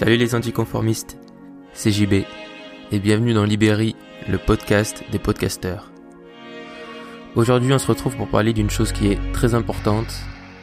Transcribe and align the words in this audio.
Salut 0.00 0.16
les 0.16 0.34
anticonformistes, 0.34 1.18
c'est 1.74 1.90
JB 1.90 2.24
et 2.90 2.98
bienvenue 3.00 3.34
dans 3.34 3.44
Libéry, 3.44 3.96
le 4.30 4.38
podcast 4.38 5.04
des 5.12 5.18
podcasteurs. 5.18 5.92
Aujourd'hui 7.36 7.70
on 7.74 7.78
se 7.78 7.86
retrouve 7.86 8.16
pour 8.16 8.28
parler 8.28 8.54
d'une 8.54 8.70
chose 8.70 8.92
qui 8.92 9.08
est 9.08 9.18
très 9.34 9.54
importante, 9.54 10.10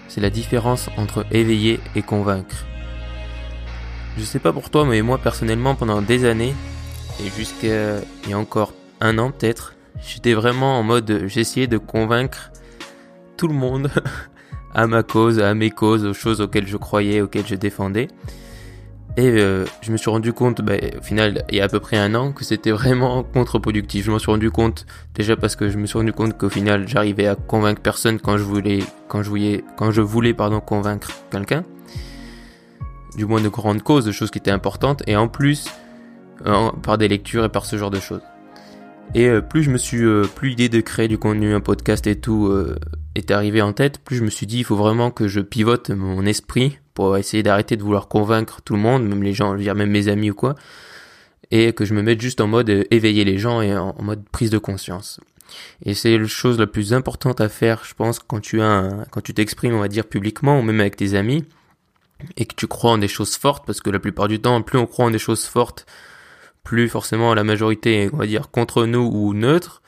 c'est 0.08 0.22
la 0.22 0.32
différence 0.32 0.90
entre 0.98 1.24
éveiller 1.32 1.80
et 1.96 2.02
convaincre. 2.02 2.66
Je 4.18 4.24
sais 4.24 4.40
pas 4.40 4.52
pour 4.52 4.72
toi 4.72 4.86
mais 4.86 5.04
moi 5.04 5.20
personnellement 5.20 5.76
pendant 5.76 6.02
des 6.02 6.26
années 6.26 6.56
et 7.24 7.30
jusqu'à 7.30 8.00
il 8.24 8.32
y 8.32 8.34
a 8.34 8.40
encore 8.40 8.74
un 9.02 9.20
an 9.20 9.30
peut-être, 9.30 9.76
j'étais 10.02 10.34
vraiment 10.34 10.80
en 10.80 10.82
mode 10.84 11.26
j'essayais 11.28 11.68
de 11.68 11.78
convaincre 11.78 12.52
tout 13.38 13.48
le 13.48 13.54
monde 13.54 13.92
à 14.74 14.88
ma 14.88 15.04
cause, 15.04 15.38
à 15.38 15.54
mes 15.54 15.70
causes, 15.70 16.06
aux 16.06 16.16
choses 16.16 16.42
auxquelles 16.42 16.68
je 16.68 16.78
croyais, 16.78 17.22
auxquelles 17.22 17.46
je 17.46 17.54
défendais. 17.54 18.08
Et 19.18 19.30
euh, 19.30 19.66
je 19.82 19.92
me 19.92 19.98
suis 19.98 20.12
rendu 20.12 20.32
compte, 20.32 20.62
bah, 20.62 20.76
au 20.96 21.02
final, 21.02 21.44
il 21.50 21.58
y 21.58 21.62
a 21.62 21.64
à 21.64 21.68
peu 21.68 21.80
près 21.80 21.98
un 21.98 22.14
an, 22.14 22.32
que 22.32 22.44
c'était 22.44 22.70
vraiment 22.70 23.24
contre-productif. 23.24 24.06
Je 24.06 24.12
m'en 24.12 24.20
suis 24.20 24.30
rendu 24.30 24.52
compte 24.52 24.86
déjà 25.16 25.36
parce 25.36 25.56
que 25.56 25.70
je 25.70 25.78
me 25.80 25.88
suis 25.88 25.98
rendu 25.98 26.14
compte 26.14 26.38
qu'au 26.38 26.50
final, 26.50 26.88
j'arrivais 26.88 27.26
à 27.26 27.34
convaincre 27.34 27.82
personne 27.82 28.20
quand 28.20 28.38
je 28.38 28.44
voulais, 28.44 28.84
quand 29.08 29.24
je 29.24 29.30
voulais, 29.30 29.64
quand 29.76 29.90
je 29.90 30.02
voulais, 30.02 30.36
pardon, 30.36 30.60
convaincre 30.60 31.10
quelqu'un. 31.32 31.64
Du 33.18 33.26
moins 33.26 33.42
de 33.42 33.50
grandes 33.50 33.82
causes, 33.82 34.06
de 34.06 34.12
choses 34.12 34.30
qui 34.30 34.38
étaient 34.38 34.52
importantes, 34.52 35.02
et 35.08 35.16
en 35.16 35.28
plus, 35.28 35.68
par 36.84 37.00
des 37.00 37.08
lectures 37.08 37.44
et 37.44 37.50
par 37.50 37.66
ce 37.66 37.76
genre 37.76 37.90
de 37.90 38.00
choses. 38.00 38.22
Et 39.14 39.28
euh, 39.28 39.42
plus 39.42 39.64
je 39.64 39.72
me 39.72 39.78
suis, 39.78 40.04
euh, 40.04 40.24
plus 40.36 40.50
l'idée 40.50 40.70
de 40.70 40.82
créer 40.82 41.08
du 41.08 41.18
contenu, 41.18 41.54
un 41.54 41.62
podcast 41.62 42.08
et 42.08 42.20
tout 42.20 42.54
est 43.16 43.32
arrivée 43.32 43.62
en 43.62 43.74
tête, 43.74 44.00
plus 44.00 44.18
je 44.18 44.24
me 44.24 44.30
suis 44.30 44.46
dit, 44.46 44.60
il 44.60 44.64
faut 44.64 44.76
vraiment 44.76 45.12
que 45.12 45.28
je 45.28 45.40
pivote 45.40 45.90
mon 45.90 46.26
esprit 46.26 46.78
pour 46.94 47.16
essayer 47.16 47.44
d'arrêter 47.44 47.78
de 47.78 47.84
vouloir 47.84 48.08
convaincre 48.08 48.62
tout 48.64 48.74
le 48.74 48.80
monde, 48.80 49.08
même 49.08 49.22
les 49.22 49.34
gens, 49.34 49.54
même 49.56 49.92
mes 49.92 50.08
amis 50.08 50.32
ou 50.32 50.34
quoi, 50.34 50.56
et 51.52 51.74
que 51.74 51.86
je 51.86 51.94
me 51.94 52.02
mette 52.02 52.20
juste 52.20 52.42
en 52.42 52.48
mode 52.48 52.70
euh, 52.70 52.84
éveiller 52.92 53.24
les 53.24 53.38
gens 53.38 53.62
et 53.62 53.76
en, 53.78 53.96
mode 54.02 54.28
prise 54.30 54.50
de 54.50 54.58
conscience. 54.58 55.20
Et 55.86 55.94
c'est 55.94 56.18
la 56.18 56.26
chose 56.26 56.60
la 56.60 56.68
plus 56.68 56.94
importante 56.94 57.40
à 57.40 57.50
faire, 57.50 57.84
je 57.86 57.94
pense, 57.94 58.20
quand 58.20 58.42
tu 58.42 58.62
as 58.62 59.06
quand 59.12 59.22
tu 59.22 59.34
t'exprimes, 59.34 59.76
on 59.76 59.80
va 59.80 59.88
dire 59.88 60.06
publiquement 60.06 60.60
ou 60.60 60.64
même 60.64 60.80
avec 60.80 60.96
tes 60.96 61.14
amis, 61.14 61.46
et 62.36 62.46
que 62.46 62.56
tu 62.56 62.68
crois 62.68 62.92
en 62.92 62.98
des 62.98 63.08
choses 63.08 63.36
fortes, 63.36 63.66
parce 63.66 63.80
que 63.80 63.90
la 63.90 64.00
plupart 64.00 64.28
du 64.28 64.40
temps, 64.40 64.62
plus 64.62 64.80
on 64.80 64.88
croit 64.88 65.06
en 65.06 65.12
des 65.12 65.20
choses 65.20 65.46
fortes, 65.46 65.86
plus 66.68 66.90
forcément 66.90 67.34
la 67.34 67.46
majorité, 67.46 68.10
on 68.12 68.18
va 68.18 68.28
dire, 68.28 68.52
contre 68.52 68.86
nous 68.86 69.10
ou 69.14 69.34
neutre, 69.34 69.82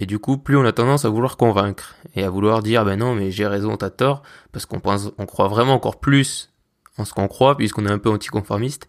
et 0.00 0.06
du 0.06 0.18
coup, 0.18 0.36
plus 0.36 0.56
on 0.56 0.64
a 0.64 0.72
tendance 0.72 1.04
à 1.04 1.08
vouloir 1.08 1.36
convaincre 1.36 1.94
et 2.16 2.24
à 2.24 2.28
vouloir 2.28 2.60
dire 2.60 2.84
ben 2.84 2.96
non 2.96 3.14
mais 3.14 3.30
j'ai 3.30 3.46
raison, 3.46 3.76
t'as 3.76 3.90
tort, 3.90 4.24
parce 4.50 4.66
qu'on 4.66 4.80
pense, 4.80 5.12
on 5.18 5.26
croit 5.26 5.46
vraiment 5.46 5.74
encore 5.74 6.00
plus 6.00 6.50
en 6.98 7.04
ce 7.04 7.12
qu'on 7.12 7.28
croit, 7.28 7.56
puisqu'on 7.56 7.86
est 7.86 7.90
un 7.90 7.98
peu 7.98 8.10
anticonformiste. 8.10 8.88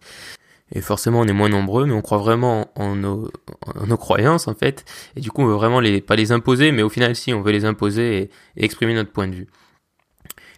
Et 0.72 0.80
forcément, 0.80 1.20
on 1.20 1.26
est 1.28 1.32
moins 1.32 1.48
nombreux, 1.48 1.86
mais 1.86 1.92
on 1.92 2.02
croit 2.02 2.18
vraiment 2.18 2.68
en 2.74 2.96
nos, 2.96 3.30
en 3.64 3.86
nos 3.86 3.96
croyances, 3.96 4.48
en 4.48 4.54
fait. 4.54 4.84
Et 5.14 5.20
du 5.20 5.30
coup, 5.30 5.42
on 5.42 5.46
veut 5.46 5.54
vraiment 5.54 5.78
les, 5.78 6.00
pas 6.00 6.16
les 6.16 6.32
imposer, 6.32 6.72
mais 6.72 6.82
au 6.82 6.88
final, 6.88 7.14
si, 7.14 7.32
on 7.32 7.42
veut 7.42 7.52
les 7.52 7.64
imposer 7.64 8.22
et, 8.22 8.30
exprimer 8.56 8.94
notre 8.94 9.12
point 9.12 9.28
de 9.28 9.36
vue. 9.36 9.46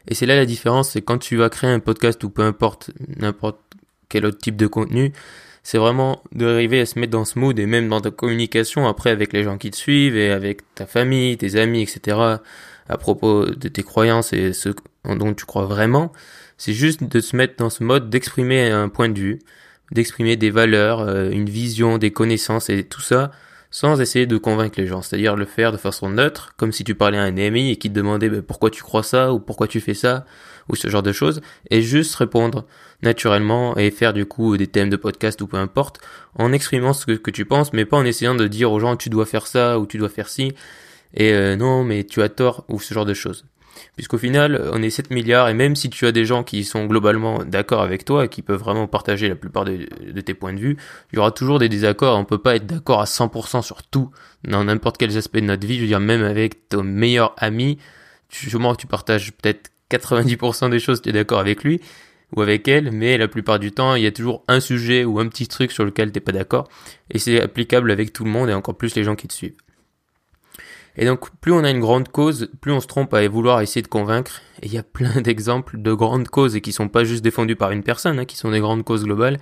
Et 0.07 0.15
c'est 0.15 0.25
là 0.25 0.37
la 0.37 0.47
différence, 0.47 0.93
c'est 0.93 1.03
quand 1.03 1.19
tu 1.19 1.37
vas 1.37 1.51
créer 1.51 1.71
un 1.71 1.81
podcast 1.81 2.25
ou 2.25 2.31
peu 2.31 2.41
importe, 2.41 2.93
n'importe 3.19 3.61
quel 4.09 4.25
autre 4.25 4.39
type 4.39 4.57
de 4.57 4.67
contenu, 4.67 5.13
c'est 5.69 5.77
vraiment 5.77 6.23
d'arriver 6.33 6.81
à 6.81 6.87
se 6.87 6.99
mettre 6.99 7.13
dans 7.13 7.27
ce 7.27 7.39
mood 7.39 7.59
et 7.59 7.67
même 7.67 7.91
dans 7.91 8.01
ta 8.01 8.11
communication 8.11 8.89
après 8.89 9.11
avec 9.11 9.35
les 9.35 9.43
gens 9.45 9.59
qui 9.59 9.71
te 9.71 9.77
suivent 9.77 10.17
et 10.17 10.31
avec 10.31 10.63
ta 10.75 10.87
famille, 10.87 11.37
tes 11.37 11.57
amis, 11.57 11.83
etc. 11.83 12.17
à 12.89 12.97
propos 12.97 13.45
de 13.45 13.69
tes 13.69 13.83
croyances 13.83 14.33
et 14.33 14.55
ce 14.55 14.71
dont 15.05 15.35
tu 15.35 15.45
crois 15.45 15.67
vraiment 15.67 16.11
c'est 16.57 16.73
juste 16.73 17.05
de 17.05 17.21
se 17.21 17.37
mettre 17.37 17.57
dans 17.59 17.69
ce 17.69 17.85
mode 17.85 18.09
d'exprimer 18.09 18.71
un 18.71 18.89
point 18.89 19.11
de 19.11 19.19
vue, 19.19 19.41
d'exprimer 19.93 20.37
des 20.37 20.49
valeurs, 20.49 21.01
euh, 21.01 21.29
une 21.29 21.51
vision, 21.51 21.99
des 21.99 22.13
connaissances 22.13 22.71
et 22.71 22.83
tout 22.85 23.03
ça 23.03 23.31
sans 23.71 24.01
essayer 24.01 24.27
de 24.27 24.39
convaincre 24.39 24.81
les 24.81 24.87
gens, 24.87 25.03
c'est-à-dire 25.03 25.37
le 25.37 25.45
faire 25.45 25.73
de 25.73 25.77
façon 25.77 26.09
neutre, 26.09 26.55
comme 26.57 26.73
si 26.73 26.85
tu 26.85 26.95
parlais 26.95 27.19
à 27.19 27.23
un 27.23 27.37
ami 27.37 27.71
et 27.71 27.77
qui 27.77 27.91
te 27.91 27.95
demandait 27.95 28.31
bah, 28.31 28.43
pourquoi 28.47 28.71
tu 28.71 28.83
crois 28.83 29.03
ça 29.03 29.33
ou 29.33 29.41
pourquoi 29.41 29.69
tu 29.69 29.81
fais 29.81 29.95
ça 29.95 30.25
ou 30.69 30.77
ce 30.77 30.89
genre 30.89 31.03
de 31.03 31.13
choses, 31.13 31.41
et 31.71 31.81
juste 31.81 32.15
répondre 32.17 32.67
naturellement 33.03 33.77
et 33.77 33.91
faire 33.91 34.13
du 34.13 34.27
coup 34.27 34.57
des 34.57 34.67
thèmes 34.67 34.91
de 34.91 34.97
podcast 34.97 35.41
ou 35.41 35.47
peu 35.47 35.57
importe, 35.57 36.01
en 36.35 36.53
exprimant 36.53 36.93
ce 36.93 37.07
que, 37.07 37.31
tu 37.31 37.45
penses, 37.45 37.73
mais 37.73 37.85
pas 37.85 37.97
en 37.97 38.05
essayant 38.05 38.35
de 38.35 38.47
dire 38.47 38.71
aux 38.73 38.81
gens 38.81 38.97
tu 38.97 39.09
dois 39.09 39.27
faire 39.27 39.47
ça 39.47 39.79
ou 39.79 39.87
tu 39.87 39.99
dois 39.99 40.09
faire 40.09 40.29
ci, 40.29 40.53
et 41.15 41.33
euh, 41.33 41.57
non 41.57 41.85
mais 41.85 42.05
tu 42.05 42.23
as 42.23 42.29
tort 42.29 42.65
ou 42.69 42.81
ce 42.81 42.93
genre 42.93 43.07
de 43.07 43.15
choses. 43.15 43.47
Puisqu'au 43.97 44.19
final, 44.19 44.71
on 44.73 44.83
est 44.83 44.91
7 44.91 45.11
milliards 45.11 45.49
et 45.49 45.55
même 45.55 45.77
si 45.77 45.91
tu 45.91 46.07
as 46.07 46.13
des 46.13 46.25
gens 46.25 46.45
qui 46.45 46.65
sont 46.65 46.87
globalement 46.87 47.45
d'accord 47.45 47.83
avec 47.83 48.05
toi 48.05 48.25
et 48.25 48.29
qui 48.29 48.43
peuvent 48.43 48.61
vraiment 48.61 48.87
partager 48.87 49.29
la 49.29 49.35
plupart 49.35 49.65
de, 49.65 50.21
tes 50.21 50.35
points 50.35 50.53
de 50.53 50.61
vue, 50.61 50.77
il 51.13 51.17
y 51.17 51.19
aura 51.19 51.31
toujours 51.31 51.59
des 51.59 51.69
désaccords. 51.69 52.19
On 52.19 52.25
peut 52.25 52.39
pas 52.39 52.57
être 52.57 52.67
d'accord 52.67 53.01
à 53.01 53.05
100% 53.05 53.63
sur 53.63 53.83
tout 53.83 54.11
dans 54.45 54.65
n'importe 54.65 54.99
quel 54.99 55.17
aspect 55.17 55.41
de 55.41 55.47
notre 55.47 55.67
vie. 55.67 55.77
Je 55.77 55.83
veux 55.83 55.87
dire, 55.87 56.01
même 56.01 56.23
avec 56.23 56.69
ton 56.69 56.83
meilleur 56.83 57.35
ami, 57.39 57.79
tu, 58.29 58.51
que 58.51 58.77
tu 58.77 58.87
partages 58.87 59.33
peut-être 59.33 59.71
90% 59.91 60.71
des 60.71 60.79
choses, 60.79 61.03
tu 61.03 61.09
es 61.09 61.13
d'accord 61.13 61.39
avec 61.39 61.65
lui 61.65 61.81
ou 62.37 62.43
avec 62.43 62.69
elle, 62.69 62.93
mais 62.93 63.17
la 63.17 63.29
plupart 63.29 63.59
du 63.59 63.73
temps, 63.73 63.95
il 63.95 64.03
y 64.03 64.07
a 64.07 64.13
toujours 64.13 64.45
un 64.49 64.61
sujet 64.61 65.05
ou 65.05 65.19
un 65.19 65.29
petit 65.29 65.49
truc 65.49 65.73
sur 65.73 65.85
lequel 65.85 66.13
t'es 66.13 66.21
pas 66.21 66.33
d'accord, 66.33 66.69
et 67.11 67.19
c'est 67.19 67.41
applicable 67.41 67.91
avec 67.91 68.13
tout 68.13 68.25
le 68.25 68.31
monde 68.31 68.51
et 68.51 68.55
encore 68.55 68.77
plus 68.77 68.95
les 68.97 69.05
gens 69.05 69.17
qui 69.17 69.29
te 69.29 69.33
suivent. 69.33 69.57
Et 71.01 71.07
donc, 71.07 71.31
plus 71.41 71.53
on 71.53 71.63
a 71.63 71.71
une 71.71 71.79
grande 71.79 72.09
cause, 72.09 72.51
plus 72.61 72.73
on 72.73 72.81
se 72.81 72.89
trompe 72.89 73.15
à 73.15 73.27
vouloir 73.29 73.61
essayer 73.61 73.83
de 73.83 73.89
convaincre. 73.89 74.43
Et 74.63 74.67
il 74.67 74.73
y 74.73 74.79
a 74.79 74.83
plein 74.83 75.21
d'exemples 75.23 75.81
de 75.81 75.93
grandes 75.95 76.29
causes 76.29 76.57
et 76.57 76.61
qui 76.61 76.73
sont 76.73 76.89
pas 76.89 77.05
juste 77.05 77.23
défendues 77.23 77.57
par 77.57 77.71
une 77.71 77.85
personne, 77.85 78.19
hein, 78.19 78.25
qui 78.25 78.37
sont 78.37 78.51
des 78.51 78.59
grandes 78.59 78.83
causes 78.83 79.05
globales, 79.05 79.39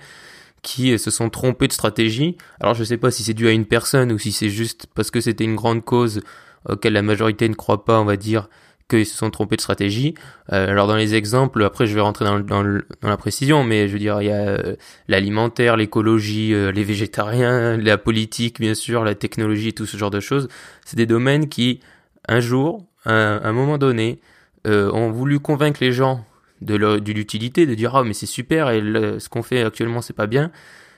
qui 0.61 0.93
euh, 0.93 0.99
se 0.99 1.09
sont 1.09 1.31
trompés 1.31 1.67
de 1.67 1.73
stratégie. 1.73 2.37
Alors, 2.59 2.75
je 2.75 2.83
sais 2.83 2.97
pas 2.97 3.09
si 3.09 3.23
c'est 3.23 3.33
dû 3.33 3.47
à 3.47 3.51
une 3.51 3.65
personne 3.65 4.11
ou 4.11 4.19
si 4.19 4.31
c'est 4.31 4.49
juste 4.49 4.85
parce 4.93 5.09
que 5.09 5.19
c'était 5.19 5.45
une 5.45 5.55
grande 5.55 5.83
cause 5.83 6.21
auquel 6.69 6.93
la 6.93 7.01
majorité 7.01 7.49
ne 7.49 7.55
croit 7.55 7.85
pas, 7.85 7.99
on 7.99 8.05
va 8.05 8.17
dire, 8.17 8.49
qu'ils 8.87 9.05
se 9.05 9.17
sont 9.17 9.29
trompés 9.29 9.55
de 9.55 9.61
stratégie. 9.61 10.15
Euh, 10.51 10.69
alors 10.69 10.87
dans 10.87 10.95
les 10.95 11.15
exemples, 11.15 11.63
après 11.63 11.87
je 11.87 11.95
vais 11.95 12.01
rentrer 12.01 12.25
dans, 12.25 12.39
dans, 12.39 12.63
dans, 12.63 13.09
la 13.09 13.17
précision, 13.17 13.63
mais 13.63 13.87
je 13.87 13.93
veux 13.93 13.99
dire, 13.99 14.21
il 14.21 14.27
y 14.27 14.31
a 14.31 14.35
euh, 14.35 14.75
l'alimentaire, 15.07 15.75
l'écologie, 15.75 16.53
euh, 16.53 16.71
les 16.71 16.83
végétariens, 16.83 17.77
la 17.81 17.97
politique 17.97 18.59
bien 18.59 18.73
sûr, 18.73 19.03
la 19.03 19.15
technologie, 19.15 19.73
tout 19.73 19.85
ce 19.85 19.97
genre 19.97 20.11
de 20.11 20.19
choses. 20.19 20.47
C'est 20.85 20.97
des 20.97 21.05
domaines 21.05 21.49
qui, 21.49 21.81
un 22.27 22.39
jour, 22.39 22.85
à, 23.05 23.11
un 23.11 23.53
moment 23.53 23.77
donné, 23.77 24.19
ont 24.65 25.11
voulu 25.11 25.39
convaincre 25.39 25.79
les 25.79 25.93
gens 25.93 26.25
de 26.59 26.75
l'utilité, 27.13 27.65
de 27.65 27.73
dire 27.73 27.95
ah 27.95 28.03
mais 28.03 28.13
c'est 28.13 28.25
super 28.25 28.69
et 28.69 28.81
ce 28.81 29.29
qu'on 29.29 29.41
fait 29.41 29.63
actuellement 29.63 30.01
c'est 30.01 30.15
pas 30.15 30.27
bien. 30.27 30.51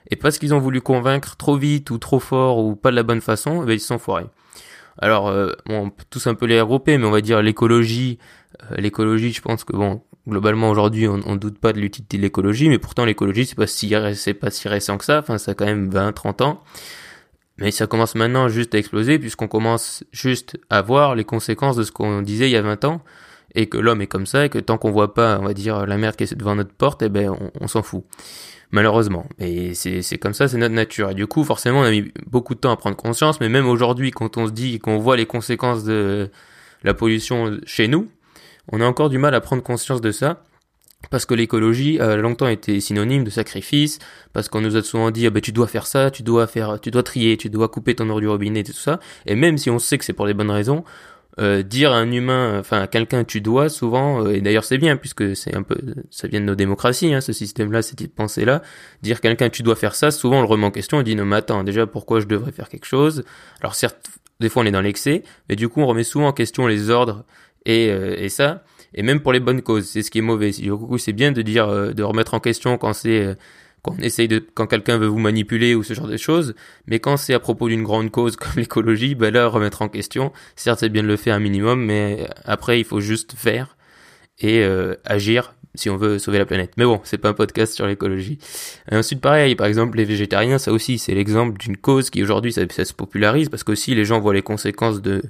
Et 0.10 0.16
parce 0.16 0.40
qu'ils 0.40 0.56
ont 0.56 0.60
voulu 0.60 0.82
convaincre 0.82 1.36
trop 1.36 1.56
vite 1.56 1.92
ou 1.92 2.00
trop 2.00 2.20
fort 2.20 2.58
ou 2.58 2.76
pas 2.76 2.90
de 2.90 2.96
la 2.96 3.04
bonne 3.04 3.22
façon, 3.22 3.62
eh 3.62 3.66
ben, 3.68 3.74
ils 3.74 3.80
se 3.80 3.88
sont 3.88 4.00
foirés. 4.00 4.26
Alors, 5.02 5.30
euh, 5.30 5.54
on 5.68 5.90
peut 5.90 6.04
tous 6.10 6.28
un 6.28 6.36
peu 6.36 6.46
les 6.46 6.60
regrouper, 6.62 6.98
mais 6.98 7.06
on 7.06 7.12
va 7.12 7.22
dire 7.22 7.42
l'écologie. 7.42 8.20
Euh, 8.72 8.76
l'écologie, 8.78 9.32
je 9.32 9.42
pense 9.42 9.64
que 9.64 9.74
bon, 9.74 10.02
globalement 10.28 10.70
aujourd'hui, 10.70 11.08
on, 11.08 11.20
on 11.26 11.36
doute 11.36 11.58
pas 11.58 11.74
de 11.74 11.80
l'utilité 11.80 12.18
de 12.18 12.22
l'écologie, 12.22 12.70
mais 12.70 12.80
pourtant 12.80 13.06
l'écologie, 13.06 13.46
c'est 13.46 13.56
pas 13.56 13.68
si 13.68 13.94
c'est 14.16 14.34
pas 14.34 14.52
si 14.52 14.68
récent 14.68 14.98
que 14.98 15.06
ça. 15.06 15.20
Enfin, 15.20 15.38
ça 15.38 15.52
a 15.52 15.54
quand 15.54 15.66
même 15.66 15.90
20, 15.90 16.12
30 16.14 16.42
ans. 16.42 16.64
Mais 17.60 17.72
ça 17.72 17.88
commence 17.88 18.16
maintenant 18.16 18.48
juste 18.48 18.74
à 18.74 18.78
exploser 18.78 19.20
puisqu'on 19.20 19.50
commence 19.50 20.06
juste 20.14 20.58
à 20.70 20.82
voir 20.82 21.16
les 21.16 21.26
conséquences 21.26 21.76
de 21.76 21.84
ce 21.84 21.92
qu'on 21.92 22.22
disait 22.22 22.48
il 22.48 22.52
y 22.52 22.56
a 22.56 22.62
20 22.62 22.86
ans 22.86 23.02
et 23.56 23.68
que 23.68 23.78
l'homme 23.78 24.02
est 24.02 24.08
comme 24.08 24.26
ça 24.26 24.46
et 24.46 24.50
que 24.50 24.60
tant 24.60 24.78
qu'on 24.78 24.92
voit 24.92 25.14
pas, 25.14 25.40
on 25.40 25.46
va 25.46 25.54
dire, 25.54 25.86
la 25.86 25.98
merde 25.98 26.16
qui 26.16 26.24
est 26.24 26.36
devant 26.36 26.56
notre 26.56 26.74
porte, 26.74 27.02
eh 27.02 27.10
ben, 27.10 27.36
on 27.60 27.68
s'en 27.68 27.84
fout 27.84 28.04
malheureusement. 28.72 29.28
Et 29.40 29.74
c'est 29.74 30.18
comme 30.18 30.34
ça, 30.34 30.48
c'est 30.48 30.58
notre 30.58 30.76
nature. 30.76 31.10
Et 31.10 31.14
du 31.14 31.28
coup, 31.28 31.44
forcément, 31.44 31.80
on 31.80 31.84
a 31.84 31.92
mis 31.92 32.12
beaucoup 32.28 32.56
de 32.56 32.60
temps 32.60 32.72
à 32.72 32.78
prendre 32.78 32.96
conscience, 32.96 33.40
mais 33.40 33.50
même 33.50 33.68
aujourd'hui, 33.68 34.12
quand 34.12 34.38
on 34.38 34.48
se 34.48 34.52
dit 34.52 34.80
qu'on 34.80 34.98
voit 34.98 35.18
les 35.18 35.26
conséquences 35.26 35.84
de 35.84 36.30
la 36.84 36.94
pollution 36.94 37.58
chez 37.66 37.88
nous, 37.88 38.10
on 38.72 38.82
a 38.82 38.86
encore 38.86 39.10
du 39.10 39.18
mal 39.18 39.34
à 39.34 39.42
prendre 39.42 39.64
conscience 39.64 40.02
de 40.02 40.12
ça. 40.12 40.44
Parce 41.12 41.26
que 41.26 41.34
l'écologie 41.34 41.98
a 42.02 42.18
longtemps 42.18 42.50
été 42.50 42.82
synonyme 42.82 43.24
de 43.24 43.30
sacrifice, 43.30 44.00
parce 44.34 44.50
qu'on 44.50 44.60
nous 44.60 44.76
a 44.76 44.84
souvent 44.84 45.12
dit 45.12 45.26
ah 45.26 45.30
ben 45.30 45.40
tu 45.40 45.54
dois 45.54 45.68
faire 45.68 45.88
ça, 45.88 46.12
tu 46.12 46.24
dois 46.24 46.46
faire, 46.46 46.78
tu 46.82 46.92
dois 46.92 47.04
trier, 47.04 47.38
tu 47.38 47.50
dois 47.50 47.70
couper 47.70 47.96
ton 47.96 48.10
eau 48.10 48.20
du 48.20 48.28
robinet, 48.28 48.60
et 48.60 48.64
tout 48.66 48.74
ça. 48.74 49.00
Et 49.26 49.36
même 49.36 49.58
si 49.58 49.70
on 49.70 49.80
sait 49.80 49.98
que 49.98 50.04
c'est 50.04 50.12
pour 50.12 50.28
les 50.28 50.34
bonnes 50.34 50.52
raisons, 50.52 50.84
euh, 51.40 51.64
dire 51.64 51.92
à 51.92 51.98
un 51.98 52.12
humain, 52.12 52.60
enfin 52.60 52.82
à 52.82 52.88
quelqu'un 52.88 53.24
tu 53.24 53.40
dois 53.40 53.70
souvent, 53.70 54.26
euh, 54.26 54.34
et 54.34 54.42
d'ailleurs 54.42 54.66
c'est 54.66 54.78
bien 54.78 54.98
puisque 54.98 55.36
c'est 55.36 55.56
un 55.56 55.64
peu, 55.64 55.78
ça 56.12 56.28
vient 56.28 56.42
de 56.42 56.46
nos 56.46 56.56
démocraties, 56.56 57.14
hein, 57.14 57.22
ce 57.22 57.34
système-là, 57.34 57.82
cette 57.82 58.14
pensée-là, 58.14 58.62
dire 59.02 59.22
quelqu'un 59.22 59.50
tu 59.50 59.64
dois 59.64 59.76
faire 59.76 59.96
ça, 59.96 60.12
souvent 60.12 60.40
on 60.40 60.42
le 60.42 60.48
remet 60.48 60.66
en 60.66 60.72
question, 60.72 60.98
on 60.98 61.02
dit 61.02 61.16
non 61.16 61.26
mais 61.26 61.38
attends, 61.38 61.64
déjà 61.64 61.88
pourquoi 61.88 62.20
je 62.20 62.26
devrais 62.26 62.52
faire 62.52 62.68
quelque 62.68 62.86
chose? 62.86 63.24
Alors 63.62 63.76
certes, 63.76 64.10
des 64.40 64.50
fois 64.50 64.64
on 64.64 64.66
est 64.66 64.72
dans 64.72 64.82
l'excès, 64.82 65.24
mais 65.48 65.56
du 65.56 65.70
coup 65.70 65.82
on 65.82 65.88
remet 65.88 66.04
souvent 66.04 66.28
en 66.28 66.34
question 66.34 66.68
les 66.68 66.90
ordres 66.90 67.24
et, 67.66 67.90
euh, 67.90 68.16
et 68.18 68.30
ça, 68.30 68.64
et 68.94 69.02
même 69.02 69.22
pour 69.22 69.32
les 69.32 69.40
bonnes 69.40 69.62
causes, 69.62 69.88
c'est 69.88 70.02
ce 70.02 70.12
qui 70.12 70.18
est 70.18 70.22
mauvais. 70.22 70.52
Du 70.52 70.76
coup 70.76 70.98
c'est 70.98 71.14
bien 71.14 71.32
de 71.32 71.42
dire, 71.42 71.94
de 71.94 72.04
remettre 72.04 72.34
en 72.34 72.40
question 72.40 72.78
quand 72.78 72.94
c'est 72.94 73.38
quand 73.82 74.00
essaye 74.02 74.28
de, 74.28 74.40
quand 74.54 74.68
quelqu'un 74.68 74.98
veut 74.98 75.08
vous 75.08 75.20
manipuler 75.20 75.76
ou 75.76 75.84
ce 75.84 75.94
genre 75.94 76.08
de 76.08 76.18
choses, 76.18 76.56
mais 76.88 77.00
quand 77.00 77.18
c'est 77.18 77.34
à 77.34 77.40
propos 77.40 77.70
d'une 77.70 77.84
grande 77.84 78.12
cause 78.12 78.36
comme 78.38 78.54
l'écologie, 78.58 79.16
ben 79.16 79.34
là, 79.34 79.48
remettre 79.48 79.82
en 79.82 79.90
question. 79.90 80.32
Certes, 80.56 80.80
c'est 80.80 80.90
bien 80.90 81.04
de 81.04 81.08
le 81.08 81.18
faire 81.18 81.36
un 81.36 81.40
minimum, 81.40 81.84
mais 81.84 82.28
après, 82.46 82.80
il 82.80 82.86
faut 82.86 83.00
juste 83.00 83.34
faire 83.36 83.78
et 84.40 84.64
euh, 84.64 84.96
agir 85.06 85.54
si 85.76 85.90
on 85.90 85.98
veut 85.98 86.20
sauver 86.20 86.40
la 86.40 86.46
planète. 86.46 86.72
Mais 86.78 86.86
bon, 86.86 87.00
c'est 87.04 87.18
pas 87.18 87.30
un 87.30 87.34
podcast 87.34 87.74
sur 87.74 87.86
l'écologie. 87.86 88.40
Ensuite, 88.92 89.22
pareil, 89.22 89.56
par 89.56 89.68
exemple, 89.68 89.98
les 89.98 90.06
végétariens, 90.06 90.58
ça 90.58 90.72
aussi, 90.72 90.98
c'est 90.98 91.14
l'exemple 91.14 91.58
d'une 91.58 91.78
cause 91.78 92.10
qui 92.10 92.24
aujourd'hui, 92.24 92.52
ça, 92.52 92.64
se 92.68 92.94
popularise 92.94 93.50
parce 93.50 93.64
qu'aussi 93.64 93.94
les 93.96 94.06
gens 94.06 94.20
voient 94.20 94.34
les 94.34 94.42
conséquences 94.42 95.02
de 95.02 95.22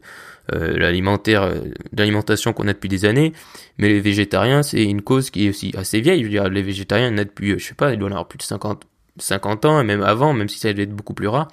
euh, 0.54 0.78
l'alimentaire, 0.78 1.44
euh, 1.44 1.60
l'alimentation 1.96 2.54
qu'on 2.54 2.68
a 2.68 2.74
depuis 2.74 2.90
des 2.90 3.06
années. 3.06 3.34
Mais 3.78 3.90
les 3.90 4.00
végétariens, 4.00 4.64
c'est 4.64 4.84
une 4.84 5.02
cause 5.02 5.30
qui 5.30 5.46
est 5.46 5.50
aussi 5.50 5.74
assez 5.78 6.00
vieille. 6.02 6.20
Je 6.20 6.24
veux 6.24 6.30
dire, 6.30 6.50
les 6.50 6.62
végétariens, 6.62 7.10
il 7.10 7.16
depuis, 7.16 7.60
je 7.60 7.66
sais 7.66 7.76
pas, 7.76 7.94
ils 7.94 8.00
doivent 8.00 8.12
avoir 8.12 8.28
plus 8.28 8.38
de 8.38 8.44
50, 8.44 8.84
50 9.18 9.66
ans, 9.66 9.82
et 9.82 9.84
même 9.84 10.02
avant, 10.02 10.34
même 10.34 10.50
si 10.50 10.60
ça 10.60 10.72
devait 10.72 10.84
être 10.84 10.96
beaucoup 10.96 11.14
plus 11.14 11.28
rare. 11.28 11.50